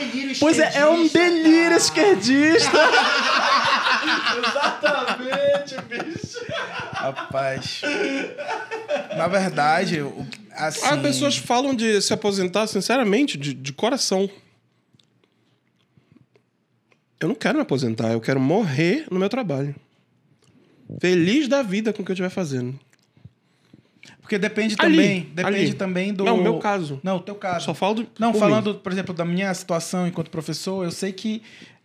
[0.40, 2.70] Pois é, é um delírio esquerdista.
[4.38, 6.40] Exatamente, bicho.
[6.92, 7.82] Rapaz.
[9.16, 10.00] Na verdade,
[10.52, 10.86] assim.
[10.86, 14.28] As pessoas falam de se aposentar, sinceramente, de, de coração.
[17.20, 19.74] Eu não quero me aposentar, eu quero morrer no meu trabalho.
[21.00, 22.78] Feliz da vida com o que eu estiver fazendo.
[24.24, 25.28] Porque depende Ali, também.
[25.34, 25.74] Depende ali.
[25.74, 26.24] também do.
[26.24, 26.98] Não, o meu caso.
[27.02, 27.66] Não, o teu caso.
[27.66, 28.06] Só falo do.
[28.18, 28.80] Não, por falando, mim.
[28.82, 31.42] por exemplo, da minha situação enquanto professor, eu sei que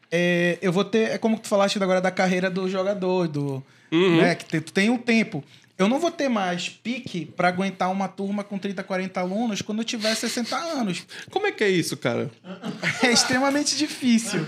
[0.09, 1.11] é, eu vou ter.
[1.11, 3.61] É como tu falaste agora da carreira do jogador, do.
[3.91, 4.17] Uhum.
[4.21, 5.43] Né, que tem, tu tem um tempo.
[5.77, 9.79] Eu não vou ter mais pique para aguentar uma turma com 30, 40 alunos quando
[9.79, 11.05] eu tiver 60 anos.
[11.29, 12.31] Como é que é isso, cara?
[13.03, 14.41] É extremamente difícil.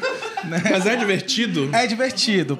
[0.44, 0.62] né?
[0.70, 1.70] Mas é divertido?
[1.74, 2.60] É divertido.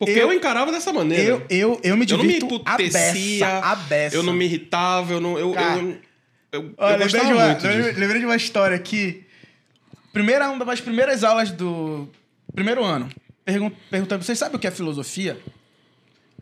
[0.00, 1.22] Porque eu, encarava dessa maneira.
[1.22, 4.16] Eu, eu, eu me Eu não me divirto a emputecia, beça, a beça.
[4.16, 5.38] eu não me irritava, eu não.
[5.38, 9.26] Eu, Cara, eu, eu, eu Olha, lembrei, de uma, lembrei de uma história aqui.
[10.10, 12.08] Primeira, uma das primeiras aulas do
[12.54, 13.10] primeiro ano.
[13.44, 15.38] Pergun perguntando, vocês sabem o que é filosofia?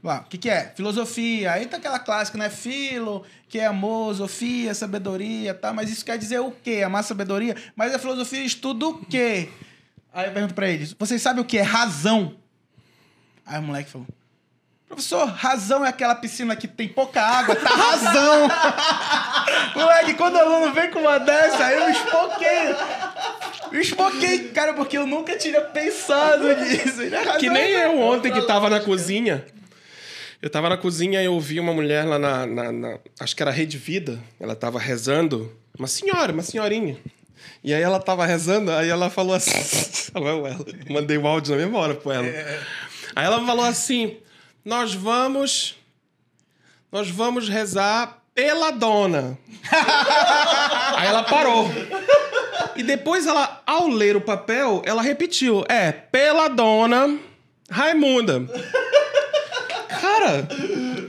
[0.04, 0.72] Lá, o que, que é?
[0.76, 1.50] Filosofia.
[1.50, 2.48] Aí tá aquela clássica, né?
[2.48, 5.72] Filo, que é amor, sofia, sabedoria, tá?
[5.72, 6.82] Mas isso quer dizer o quê?
[6.84, 7.56] Amar sabedoria?
[7.74, 9.48] Mas a filosofia estuda o quê?
[10.12, 12.36] Aí eu pergunto pra eles, vocês sabem o que é razão?
[13.48, 14.06] Aí o moleque falou,
[14.86, 18.48] professor, razão é aquela piscina que tem pouca água, tá razão.
[19.74, 22.74] Moleque, quando o aluno vem com uma dessa, aí eu espoquei.
[23.72, 27.02] Eu espoquei, cara, porque eu nunca tinha pensado nisso.
[27.02, 27.84] É razão, Que nem né?
[27.86, 29.44] eu ontem que tava na cozinha.
[30.40, 33.42] Eu tava na cozinha e eu vi uma mulher lá na, na- na- Acho que
[33.42, 34.18] era Rede Vida.
[34.38, 35.52] Ela tava rezando.
[35.78, 36.96] Uma senhora, uma senhorinha.
[37.62, 39.50] E aí ela tava rezando, aí ela falou assim.
[40.14, 40.56] Ela.
[40.88, 42.26] Mandei o áudio na mesma hora pra ela.
[43.14, 44.16] Aí ela falou assim:
[44.64, 45.76] Nós vamos.
[46.90, 49.38] Nós vamos rezar pela dona.
[50.96, 51.68] aí ela parou.
[52.76, 57.18] E depois ela, ao ler o papel, ela repetiu: É, pela dona
[57.70, 58.46] Raimunda.
[59.88, 60.48] Cara,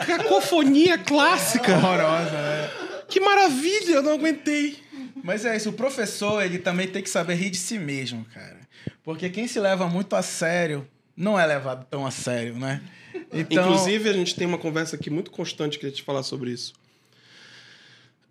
[0.05, 1.73] cacofonia clássica.
[1.73, 2.69] Horrorosa, né?
[3.07, 4.77] Que maravilha, eu não aguentei.
[5.23, 8.59] Mas é isso, o professor, ele também tem que saber rir de si mesmo, cara.
[9.03, 10.87] Porque quem se leva muito a sério
[11.19, 12.81] não é levado tão a sério, né?
[13.33, 16.73] Então, Inclusive, a gente tem uma conversa aqui muito constante, queria te falar sobre isso.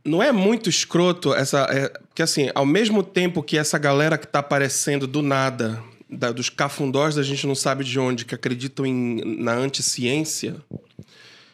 [0.04, 1.60] Não é muito escroto essa.
[1.70, 6.32] É, porque, assim, ao mesmo tempo que essa galera que tá aparecendo do nada, da-
[6.32, 10.56] dos cafundós da gente não sabe de onde, que acreditam em, na anticiência,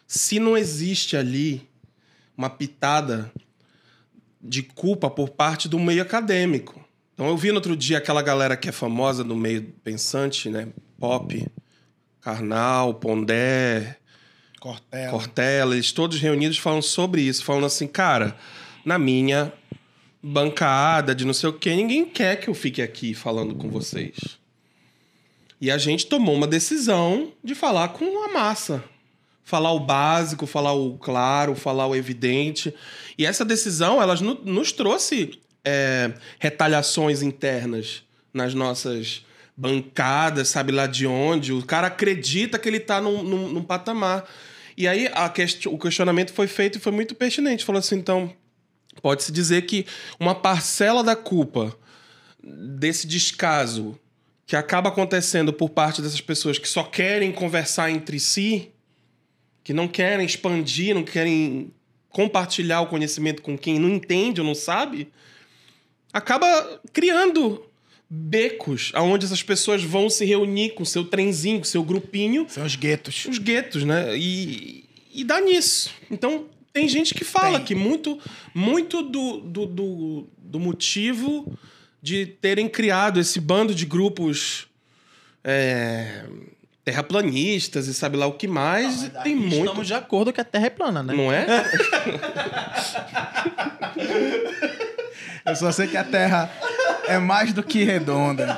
[0.07, 1.67] se não existe ali
[2.37, 3.31] uma pitada
[4.41, 6.83] de culpa por parte do meio acadêmico.
[7.13, 10.67] Então, eu vi no outro dia aquela galera que é famosa no meio pensante, né?
[10.99, 11.47] Pop,
[12.21, 13.97] Karnal, Pondé,
[14.59, 15.11] Cortella.
[15.11, 18.35] Cortella, eles todos reunidos falam sobre isso, falando assim, cara,
[18.83, 19.53] na minha
[20.23, 24.39] bancada de não sei o quê, ninguém quer que eu fique aqui falando com vocês.
[25.61, 28.83] E a gente tomou uma decisão de falar com a massa.
[29.43, 32.73] Falar o básico, falar o claro, falar o evidente.
[33.17, 39.24] E essa decisão, elas no- nos trouxe é, retaliações internas nas nossas
[39.55, 41.53] bancadas, sabe lá de onde.
[41.53, 44.29] O cara acredita que ele tá num, num- num patamar.
[44.77, 47.63] E aí quest- o questionamento foi feito e foi muito pertinente.
[47.63, 48.33] Falou assim, então,
[49.01, 49.85] pode-se dizer que
[50.19, 51.75] uma parcela da culpa
[52.43, 53.97] desse descaso
[54.45, 58.71] que acaba acontecendo por parte dessas pessoas que só querem conversar entre si,
[59.63, 61.73] que não querem expandir, não querem
[62.09, 65.11] compartilhar o conhecimento com quem não entende ou não sabe,
[66.13, 67.65] acaba criando
[68.15, 72.75] becos aonde essas pessoas vão se reunir com seu trenzinho, com seu grupinho, São os
[72.75, 73.25] guetos.
[73.25, 74.17] os guetos, né?
[74.17, 75.91] E, e dá nisso.
[76.09, 77.67] Então, tem gente que fala Tem.
[77.67, 78.19] que muito,
[78.53, 81.57] muito do, do, do, do motivo
[82.01, 84.67] de terem criado esse bando de grupos
[85.43, 86.25] é,
[86.83, 89.55] terraplanistas e sabe lá o que mais, tem muito.
[89.57, 91.13] Estamos de acordo que a Terra é plana, né?
[91.13, 91.45] Não é?
[95.45, 96.49] Eu só sei que a Terra
[97.07, 98.57] é mais do que redonda.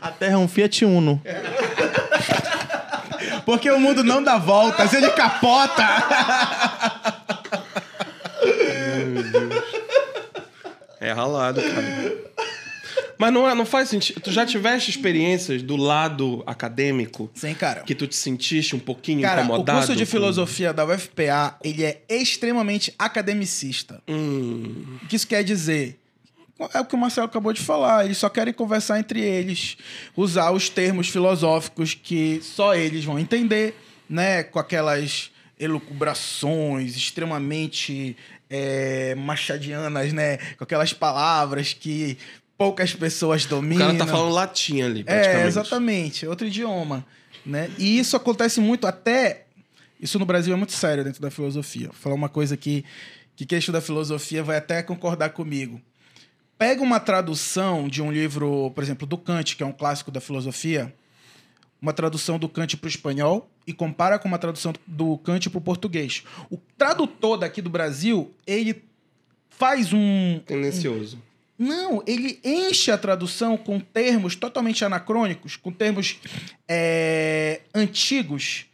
[0.00, 1.20] A Terra é um Fiat Uno.
[3.44, 5.86] Porque o mundo não dá voltas, ele capota.
[11.00, 12.28] É ralado, cara.
[13.16, 14.20] Mas não, é- não faz sentido.
[14.20, 17.80] Tu já tiveste experiências do lado acadêmico Sim, cara.
[17.82, 19.78] que tu te sentiste um pouquinho Cara, o incomodado?
[19.78, 24.00] curso de com- filosofia da UFPA, ele é extremamente academicista.
[24.06, 25.98] Hum, O que isso quer dizer?
[26.74, 28.04] É o que o Marcelo acabou de falar.
[28.04, 29.76] Eles só querem conversar entre eles,
[30.16, 33.76] usar os termos filosóficos que só eles vão entender,
[34.10, 34.42] né?
[34.42, 38.16] Com aquelas elucubrações extremamente
[38.50, 40.38] é, machadianas, né?
[40.56, 42.18] Com aquelas palavras que
[42.56, 43.86] poucas pessoas o dominam.
[43.86, 45.44] cara tá falando latim ali, praticamente.
[45.44, 46.26] É, exatamente.
[46.26, 47.06] Outro idioma.
[47.46, 47.70] Né?
[47.78, 49.44] E isso acontece muito até.
[50.00, 51.86] Isso no Brasil é muito sério dentro da filosofia.
[51.86, 52.84] Vou falar uma coisa que,
[53.36, 55.80] que quem estuda filosofia vai até concordar comigo.
[56.58, 60.20] Pega uma tradução de um livro, por exemplo, do Kant, que é um clássico da
[60.20, 60.92] filosofia,
[61.80, 65.58] uma tradução do Kant para o espanhol e compara com uma tradução do Kant para
[65.58, 66.24] o português.
[66.50, 68.82] O tradutor daqui do Brasil, ele
[69.50, 71.22] faz um, Tendencioso.
[71.56, 76.18] não, ele enche a tradução com termos totalmente anacrônicos, com termos
[76.66, 78.66] é, antigos.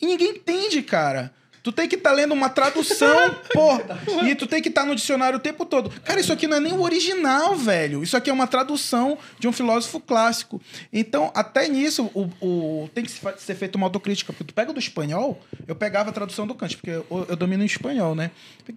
[0.00, 1.32] E ninguém entende, cara.
[1.68, 4.00] Tu tem que estar lendo uma tradução, porra.
[4.26, 5.90] E tu tem que estar no dicionário o tempo todo.
[6.02, 8.02] Cara, isso aqui não é nem o original, velho.
[8.02, 10.62] Isso aqui é uma tradução de um filósofo clássico.
[10.90, 14.32] Então, até nisso, o, o- tem que ser feita uma autocrítica.
[14.32, 17.62] Porque tu pega do espanhol, eu pegava a tradução do Kant, porque eu, eu domino
[17.62, 18.30] em espanhol, né?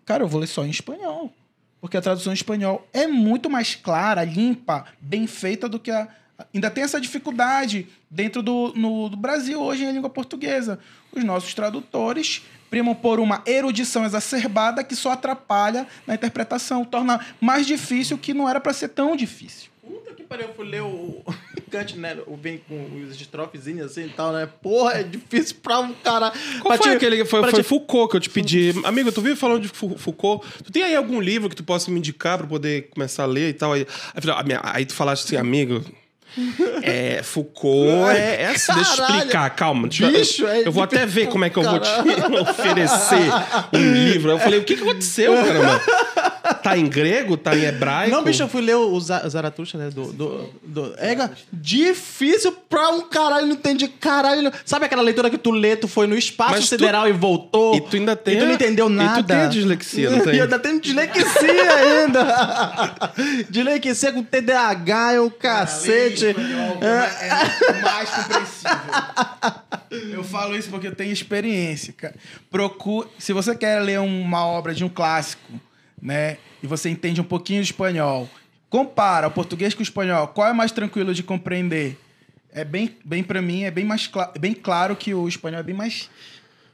[0.05, 1.31] Cara, eu vou ler só em espanhol.
[1.79, 6.09] Porque a tradução em espanhol é muito mais clara, limpa, bem feita do que a.
[6.53, 10.77] Ainda tem essa dificuldade dentro do, no, do Brasil hoje em língua portuguesa.
[11.13, 12.41] Os nossos tradutores
[12.71, 18.33] primam por uma erudição exacerbada que só atrapalha na interpretação, torna mais difícil o que
[18.33, 19.69] não era para ser tão difícil.
[19.85, 21.21] Puta que pariu, eu fui ler o
[21.69, 22.17] Kant, né?
[22.27, 24.47] O bem com os estrofezinhos assim e tal, né?
[24.61, 26.31] Porra, é difícil pra um cara.
[26.61, 27.25] Qual pra foi te- aquele?
[27.25, 28.73] Foi, foi te- Foucault que eu te pedi.
[28.85, 30.45] Amigo, tu viu falando de Foucault?
[30.63, 33.49] Tu tem aí algum livro que tu possa me indicar pra poder começar a ler
[33.49, 33.73] e tal?
[33.73, 35.83] Aí, aí, a minha- aí tu falaste assim, amigo.
[36.81, 39.15] É, Foucault é, é assim, deixa eu Caralho.
[39.17, 39.87] explicar, calma.
[39.87, 42.41] Deixa eu- Bicho, é eu vou até ver como é que eu vou te Caralho.
[42.41, 43.31] oferecer
[43.73, 44.31] um livro.
[44.31, 45.81] Eu falei, o que, que aconteceu, caramba?
[46.63, 47.37] Tá em grego?
[47.37, 48.11] Tá em hebraico?
[48.15, 49.89] Não, bicho, eu fui ler o Za- Zaratustra, né?
[49.89, 50.93] Do, do, do...
[50.97, 54.51] É difícil pra um caralho, não entende caralho.
[54.65, 57.75] Sabe aquela leitura que tu lê, tu foi no espaço Mas tu- sideral e voltou?
[57.75, 59.23] E tu ainda tem E tu não entendeu e tu nada.
[59.23, 60.35] tem a dislexia, não tem?
[60.35, 62.21] E eu ainda tenho dislexia ainda.
[63.49, 66.20] dislexia com TDAH, é o cacete.
[66.29, 68.71] É mais compreensível.
[70.13, 72.15] Eu falo isso porque eu tenho experiência, cara.
[72.49, 75.51] Procure, se você quer ler uma obra de um clássico,
[76.01, 78.29] né, e você entende um pouquinho de espanhol,
[78.69, 80.27] compara o português com o espanhol.
[80.29, 81.97] Qual é mais tranquilo de compreender?
[82.53, 85.63] É bem, bem para mim, é bem mais cla- bem claro que o espanhol é
[85.63, 86.09] bem mais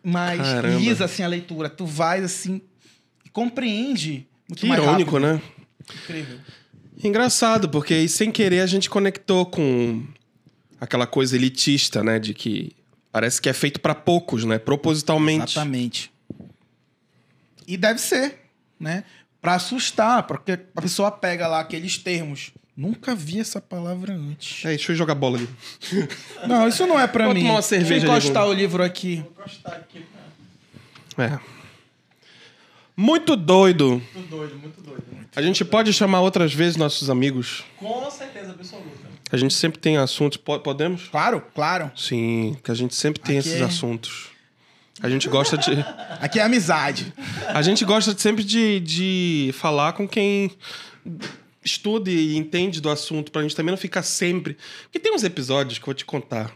[0.04, 0.80] mais Caramba.
[0.80, 1.70] lisa assim a leitura.
[1.70, 2.62] Tu vais assim
[3.26, 5.34] e compreende muito Que mais irônico, rápido.
[5.34, 5.41] né?
[6.04, 6.39] Incrível.
[7.04, 10.04] Engraçado, porque aí, sem querer a gente conectou com
[10.80, 12.18] aquela coisa elitista, né?
[12.20, 12.72] De que
[13.12, 14.58] parece que é feito pra poucos, né?
[14.58, 15.52] Propositalmente.
[15.54, 16.12] Exatamente.
[17.68, 18.39] E deve ser,
[18.80, 19.04] né?
[19.41, 22.52] Pra assustar, porque a pessoa pega lá aqueles termos.
[22.76, 24.64] Nunca vi essa palavra antes.
[24.66, 25.50] É, deixa eu jogar bola ali.
[26.48, 27.41] Não, isso não é pra Vou mim.
[27.41, 28.56] tomar uma cerveja Deixa eu ali, encostar vamos.
[28.58, 29.16] o livro aqui.
[29.16, 30.06] Vou encostar aqui,
[31.18, 31.34] cara.
[31.36, 31.57] É.
[33.00, 34.02] Muito doido.
[34.16, 35.04] Muito doido, muito doido.
[35.36, 37.64] A gente pode chamar outras vezes nossos amigos.
[37.78, 39.08] Com certeza absoluta.
[39.32, 40.38] A gente sempre tem assuntos.
[40.38, 41.04] Po- podemos?
[41.10, 41.91] Claro, claro.
[41.95, 44.30] Sim, que a gente sempre tem Aqui esses é- assuntos.
[45.00, 45.72] A gente gosta de.
[46.20, 47.14] Aqui é amizade.
[47.50, 50.50] A gente gosta de- sempre de, de falar com quem
[51.64, 54.58] estuda e entende do assunto, pra gente também não ficar sempre.
[54.84, 56.52] Porque tem uns episódios que eu vou te contar.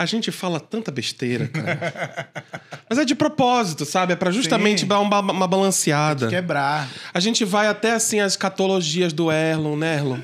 [0.00, 2.26] A gente fala tanta besteira, cara.
[2.88, 4.14] Mas é de propósito, sabe?
[4.14, 4.86] É pra justamente Sim.
[4.86, 6.26] dar uma, uma balanceada.
[6.26, 6.88] Quebrar.
[7.12, 10.16] A gente vai até assim as catologias do Erlon, né, Erlon?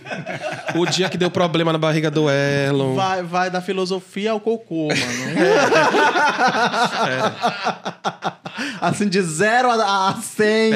[0.77, 2.95] O dia que deu problema na barriga do Erlon.
[2.95, 4.97] Vai, vai da filosofia ao cocô, mano.
[8.81, 10.73] Assim, de zero a, a 100.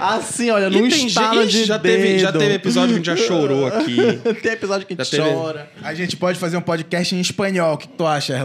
[0.00, 2.40] Assim, olha, tem estalo gente, de já teve, já dedo.
[2.40, 3.96] teve episódio que a gente já chorou aqui.
[4.42, 5.70] Tem episódio que a Já gente teve- chora.
[5.82, 7.74] A gente pode fazer um podcast em espanhol.
[7.74, 8.35] O que tu acha,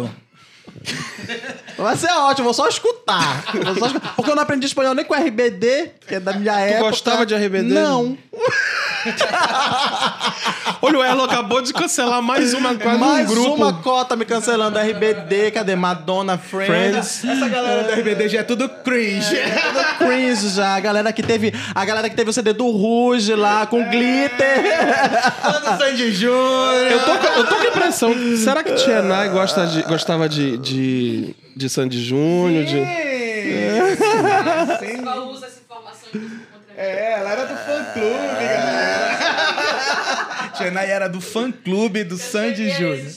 [1.77, 3.43] Vai ser ótimo, vou só escutar.
[3.53, 4.13] Vou só escutar.
[4.15, 6.89] Porque eu não aprendi espanhol nem com RBD, que é da minha época.
[6.89, 7.73] gostava de RBD?
[7.73, 8.17] Não.
[10.83, 13.53] Olha, o Erlon acabou de cancelar mais uma quase Mais um grupo.
[13.55, 14.79] uma cota me cancelando.
[14.79, 15.75] RBD, cadê?
[15.75, 17.19] Madonna, Friends.
[17.19, 17.23] Friends.
[17.25, 19.35] Essa galera do RBD já é tudo cringe.
[19.35, 20.75] Tudo cringe já.
[20.75, 24.63] A galera que teve, a galera que teve o CD do Rouge lá, com glitter.
[25.61, 26.91] do Sandy Júnior.
[26.91, 28.13] Eu tô, com- eu tô com a impressão.
[28.37, 32.63] Será que Tia Nai gosta de, gostava de, de, de Sandy Júnior?
[32.65, 32.71] De...
[32.71, 32.81] Sim.
[34.71, 36.75] Essa informação inclusive contra mim.
[36.77, 38.07] É, ela era do fã clube,
[38.39, 39.20] galera.
[40.61, 43.11] Tia Nai era do fã clube do Sandy Peguei Júnior.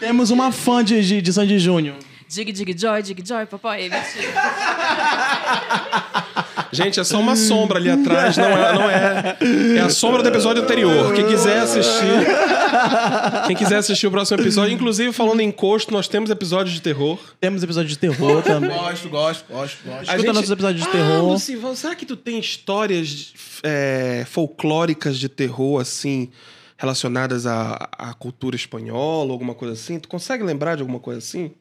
[0.00, 1.96] Temos uma fã de, de, de Sandy Júnior.
[2.28, 3.88] Dig, dig, joy, dig, joy, papai.
[3.88, 4.32] Mentira.
[6.72, 9.36] Gente, é só uma sombra ali atrás, não é, não é.
[9.76, 11.12] É a sombra do episódio anterior.
[11.14, 12.26] Quem quiser assistir.
[13.46, 17.18] Quem quiser assistir o próximo episódio, inclusive falando em encosto, nós temos episódios de terror.
[17.40, 18.70] Temos episódio de terror também.
[18.70, 20.02] Gosto, gosto, gosto, gosto.
[20.10, 21.30] Escuta nossos episódios de Ah, terror.
[21.32, 26.30] Lucivão, será que tu tem histórias é, folclóricas de terror, assim,
[26.76, 29.98] relacionadas à, à cultura espanhola, alguma coisa assim?
[29.98, 31.52] Tu consegue lembrar de alguma coisa assim?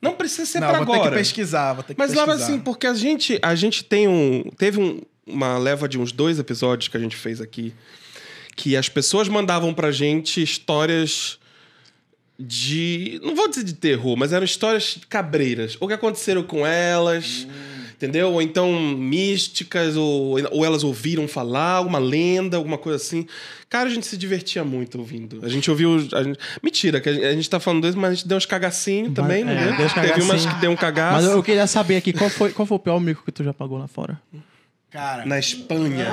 [0.00, 1.10] Não precisa ser Não, pra vou ter agora.
[1.10, 2.30] que pesquisar, vou ter que Mas pesquisar.
[2.32, 4.44] leva assim, porque a gente, a gente tem um.
[4.58, 7.74] Teve um- uma leva de uns dois episódios que a gente fez aqui.
[8.54, 11.38] Que as pessoas mandavam pra gente histórias
[12.38, 13.20] de.
[13.22, 15.76] Não vou dizer de terror, mas eram histórias cabreiras.
[15.80, 17.46] O que aconteceram com elas.
[17.96, 18.30] Entendeu?
[18.32, 23.26] Ou então místicas, ou, ou elas ouviram falar, uma lenda, alguma coisa assim.
[23.70, 25.40] Cara, a gente se divertia muito ouvindo.
[25.42, 25.96] A gente ouviu.
[26.12, 28.36] a gente- Mentira, que a gente, a gente tá falando disso, mas a gente deu
[28.36, 29.74] uns cagacinhos também, é, né?
[29.78, 31.22] deu uns Teve umas que deu um cagaço.
[31.24, 33.54] Mas eu queria saber aqui, qual foi, qual foi o pior mico que tu já
[33.54, 34.20] pagou lá fora?
[34.90, 36.06] Cara, Na Espanha.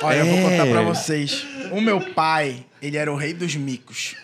[0.00, 0.42] olha, eu vou É.
[0.58, 1.44] contar pra vocês.
[1.72, 4.14] O meu pai, ele era o rei dos micos.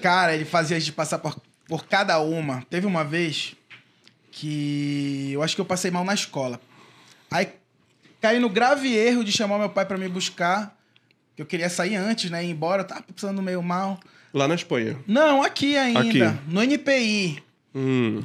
[0.00, 1.36] Cara, ele fazia a gente passar por,
[1.66, 2.62] por cada uma.
[2.70, 3.54] Teve uma vez
[4.30, 6.60] que eu acho que eu passei mal na escola.
[7.30, 7.48] Aí
[8.20, 10.76] caí no grave erro de chamar meu pai pra me buscar.
[11.34, 12.44] Que eu queria sair antes, né?
[12.44, 12.82] Ir embora.
[12.82, 13.98] Eu tava passando meio mal.
[14.32, 14.98] Lá na Espanha.
[15.06, 16.30] Não, aqui ainda.
[16.30, 16.40] Aqui.
[16.46, 17.42] No NPI.
[17.74, 18.22] Hum.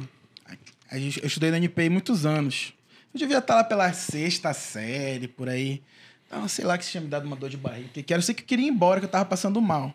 [0.90, 2.72] Eu estudei no NPI muitos anos.
[3.12, 5.82] Eu devia estar lá pela sexta série, por aí.
[6.26, 7.88] Então, sei lá que tinha me dado uma dor de barriga.
[7.92, 9.94] Que que era, eu sei que eu queria ir embora, que eu tava passando mal.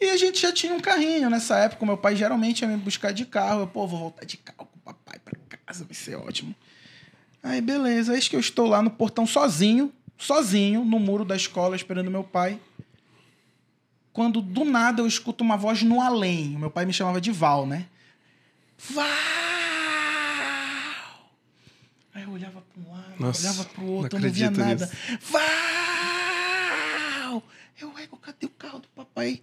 [0.00, 1.84] E a gente já tinha um carrinho nessa época.
[1.86, 3.60] Meu pai geralmente ia me buscar de carro.
[3.60, 5.34] Eu, pô, vou voltar de carro papai pra
[5.66, 6.54] casa, vai ser ótimo.
[7.42, 8.14] Aí, beleza.
[8.14, 12.22] Eis que eu estou lá no portão sozinho, sozinho, no muro da escola, esperando meu
[12.24, 12.60] pai.
[14.12, 16.54] Quando do nada eu escuto uma voz no além.
[16.56, 17.86] O meu pai me chamava de Val, né?
[18.78, 19.06] Val!
[22.14, 24.50] Aí eu olhava para um lado, Nossa, olhava para o não outro, eu não via
[24.50, 24.86] nada.
[24.86, 24.96] nisso.
[25.30, 25.42] Val!
[27.78, 29.42] Eu, ego, cadê o carro do papai?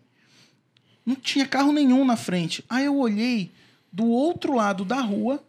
[1.06, 2.66] Não tinha carro nenhum na frente.
[2.68, 3.52] Aí eu olhei
[3.94, 5.39] do outro lado da rua,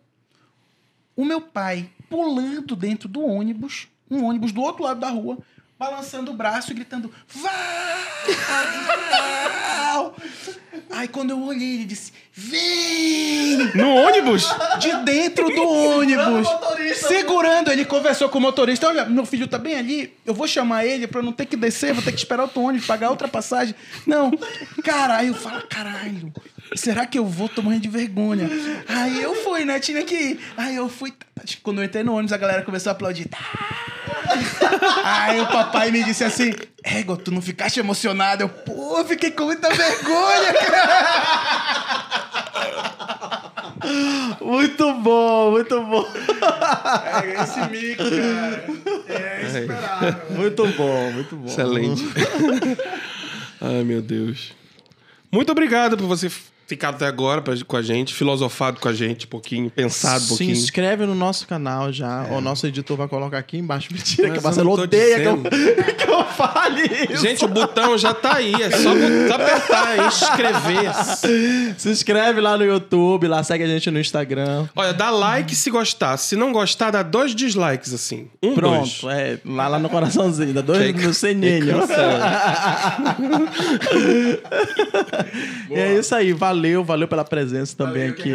[1.17, 5.39] o meu pai pulando dentro do ônibus, um ônibus do outro lado da rua,
[5.79, 7.55] balançando o braço e gritando: Val!
[10.91, 13.71] Aí quando eu olhei, ele disse: Vem!
[13.75, 14.49] No ônibus?
[14.79, 16.49] De dentro do ônibus.
[16.97, 18.89] Segurando, ele conversou com o motorista.
[18.89, 20.17] Olha, meu filho tá bem ali.
[20.25, 22.63] Eu vou chamar ele pra eu não ter que descer, vou ter que esperar outro
[22.63, 23.75] ônibus, pagar outra passagem.
[24.07, 24.31] Não.
[24.83, 26.33] Cara, aí eu falo, caralho.
[26.75, 27.49] Será que eu vou?
[27.49, 28.49] Tô morrendo de vergonha.
[28.89, 29.79] Aí eu fui, né?
[29.79, 30.41] Tinha que ir.
[30.57, 31.13] Aí eu fui.
[31.63, 33.29] Quando eu entrei no ônibus, a galera começou a aplaudir.
[33.29, 33.39] Tá.
[35.07, 38.43] Aí o papai me disse assim: Ego, tu não ficaste emocionado?
[38.43, 40.55] Eu, pô, fiquei com muita vergonha,
[44.41, 46.07] Muito bom, muito bom.
[47.23, 48.65] É esse mico, cara.
[49.07, 50.17] É esperável.
[50.31, 51.49] Muito bom, muito bom.
[51.49, 52.03] Excelente.
[53.61, 54.55] Ai, meu Deus.
[55.31, 56.31] Muito obrigado por você
[56.67, 60.21] ficar até agora pra- com a gente, filosofado com a gente um pouquinho, pensado um
[60.21, 60.53] Se pouquinho.
[60.53, 62.25] inscreve no nosso canal já.
[62.31, 63.89] O nosso editor vai colocar aqui embaixo.
[63.93, 65.43] Mentira, Mas que o Marcelo odeia que eu,
[65.95, 67.23] que eu fale isso.
[67.23, 68.55] Gente, o botão já tá aí.
[68.55, 68.91] É só
[69.35, 70.95] apertar e inscrever.
[71.79, 74.67] Se inscreve lá no YouTube, lá segue a gente no Instagram.
[74.75, 76.17] Olha, dá like se gostar.
[76.17, 78.29] Se não gostar, dá dois dislikes, assim.
[78.43, 79.15] Um, Pronto, dois.
[79.15, 81.75] é, lá, lá no coraçãozinho, dá dois Que- no seninho.
[85.71, 86.54] e é isso aí, valeu,
[86.85, 88.35] valeu pela presença também aqui.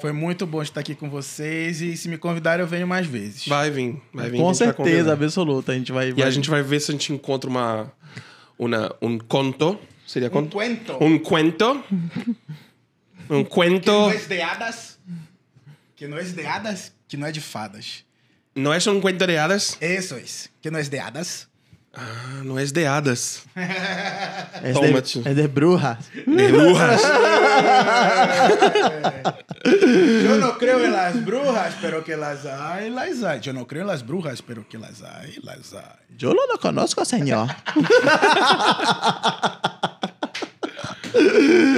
[0.00, 3.46] Foi muito bom estar aqui com vocês e se me convidarem eu venho mais vezes.
[3.48, 4.36] Vai vir, vai vir.
[4.38, 4.74] Com certeza,
[5.10, 5.12] convidar.
[5.12, 5.72] absoluta.
[5.72, 6.08] A gente vai.
[6.08, 7.92] E vai- a gente vai ver se a gente encontra uma,
[8.58, 9.78] uma um conto.
[10.06, 10.52] Seria Um conto?
[10.52, 10.96] cuento.
[11.02, 11.84] Um cuento.
[13.28, 13.90] Um Que cuento.
[13.92, 14.98] não é de hadas.
[15.96, 16.92] Que não é de hadas.
[17.08, 18.04] Que não é de fadas.
[18.54, 19.76] Não é um cuento de hadas.
[19.80, 20.22] Isso é.
[20.62, 21.48] Que não é de hadas.
[21.98, 23.42] Ah, não é de hadas.
[23.56, 25.22] é de, tio.
[25.24, 25.96] é de brujas.
[26.14, 27.02] De brujas.
[29.66, 33.40] Eu não creio em las brujas, pero que las hay, las hay.
[33.44, 35.96] Eu não creio em las brujas, pero que las hay, las hay.
[36.20, 37.48] Eu não conosco, senhor.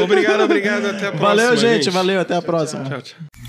[0.03, 0.87] Obrigado, obrigado.
[0.87, 1.29] Até a próxima.
[1.29, 1.91] Valeu, gente.
[1.91, 2.21] Valeu.
[2.21, 2.85] Até a próxima.
[2.85, 3.48] Tchau, tchau.